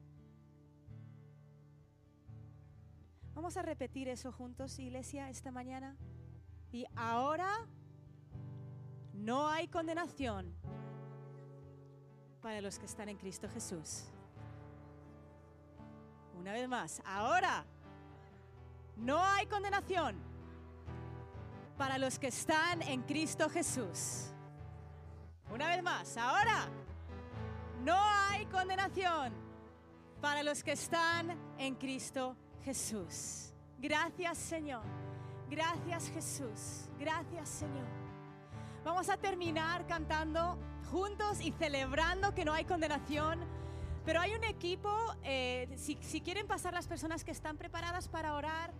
Vamos 3.35 3.59
a 3.59 3.62
repetir 3.62 4.09
eso 4.09 4.33
juntos, 4.33 4.79
iglesia, 4.79 5.29
esta 5.29 5.52
mañana. 5.52 5.94
Y 6.72 6.87
ahora 6.96 7.68
no 9.12 9.46
hay 9.48 9.68
condenación 9.68 10.55
para 12.40 12.62
los 12.62 12.79
que 12.79 12.87
están 12.87 13.11
en 13.11 13.18
Cristo 13.18 13.48
Jesús. 13.50 14.05
Una 16.38 16.52
vez 16.52 16.66
más, 16.66 17.02
ahora 17.05 17.66
no 18.96 19.22
hay 19.22 19.46
condenación 19.46 20.16
para 21.76 21.98
los 21.98 22.18
que 22.18 22.29
están 22.29 22.81
en 22.81 23.02
Cristo 23.02 23.50
Jesús. 23.50 24.33
Una 25.50 25.68
vez 25.68 25.83
más, 25.83 26.16
ahora 26.16 26.70
no 27.87 27.96
hay 27.96 28.44
condenación 28.46 29.33
para 30.20 30.42
los 30.42 30.64
que 30.64 30.72
están 30.72 31.38
en 31.57 31.77
Cristo 31.77 32.37
Jesús. 32.64 33.53
Gracias 33.79 34.38
Señor. 34.38 34.83
Gracias 35.49 36.11
Jesús. 36.11 36.90
Gracias 36.99 37.49
Señor. 37.49 37.87
Vamos 38.85 39.09
a 39.09 39.16
terminar 39.16 39.87
cantando 39.87 40.59
juntos 40.90 41.40
y 41.40 41.53
celebrando 41.53 42.35
que 42.35 42.44
no 42.44 42.53
hay 42.53 42.64
condenación. 42.64 43.38
Pero 44.05 44.20
hay 44.20 44.35
un 44.35 44.42
equipo, 44.42 44.90
eh, 45.22 45.72
si, 45.77 45.96
si 46.01 46.20
quieren 46.20 46.49
pasar 46.49 46.75
las 46.75 46.88
personas 46.88 47.22
que 47.22 47.31
están 47.31 47.57
preparadas 47.57 48.09
para 48.09 48.35
orar, 48.35 48.72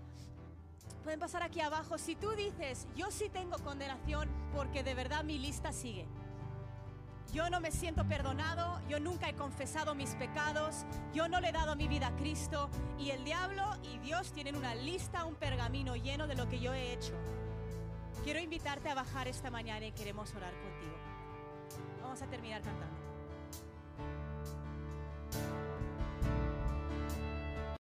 pueden 1.05 1.21
pasar 1.21 1.45
aquí 1.45 1.61
abajo. 1.61 1.97
Si 1.97 2.17
tú 2.17 2.31
dices, 2.33 2.89
yo 2.97 3.13
sí 3.13 3.29
tengo 3.29 3.57
condenación 3.59 4.29
porque 4.53 4.83
de 4.83 4.95
verdad 4.95 5.23
mi 5.23 5.39
lista 5.39 5.73
sigue 5.73 6.09
yo 7.33 7.51
no 7.51 7.61
me 7.61 7.71
siento 7.71 8.07
perdonado, 8.07 8.81
yo 8.89 9.01
nunca 9.01 9.29
he 9.29 9.35
confesado 9.35 9.95
mis 9.95 10.15
pecados, 10.15 10.87
yo 11.13 11.29
no 11.29 11.41
le 11.41 11.49
he 11.49 11.53
dado 11.53 11.77
mi 11.77 11.89
vida 11.89 12.09
a 12.09 12.17
Cristo 12.17 12.71
y 12.99 13.11
el 13.11 13.25
diablo 13.25 13.77
y 13.83 13.99
Dios 13.99 14.33
tienen 14.33 14.57
una 14.57 14.75
lista, 14.75 15.25
un 15.25 15.35
pergamino 15.35 15.97
lleno 15.97 16.27
de 16.27 16.35
lo 16.35 16.49
que 16.49 16.61
yo 16.61 16.73
he 16.73 16.93
hecho. 16.93 17.15
Quiero 18.25 18.41
invitarte 18.41 18.89
a 18.89 18.95
bajar 18.95 19.29
esta 19.29 19.51
mañana 19.51 19.87
y 19.87 19.93
queremos 19.93 20.35
orar 20.35 20.53
contigo. 20.53 20.97
Vamos 22.03 22.23
a 22.23 22.27
terminar 22.27 22.63
cantando. 22.63 23.06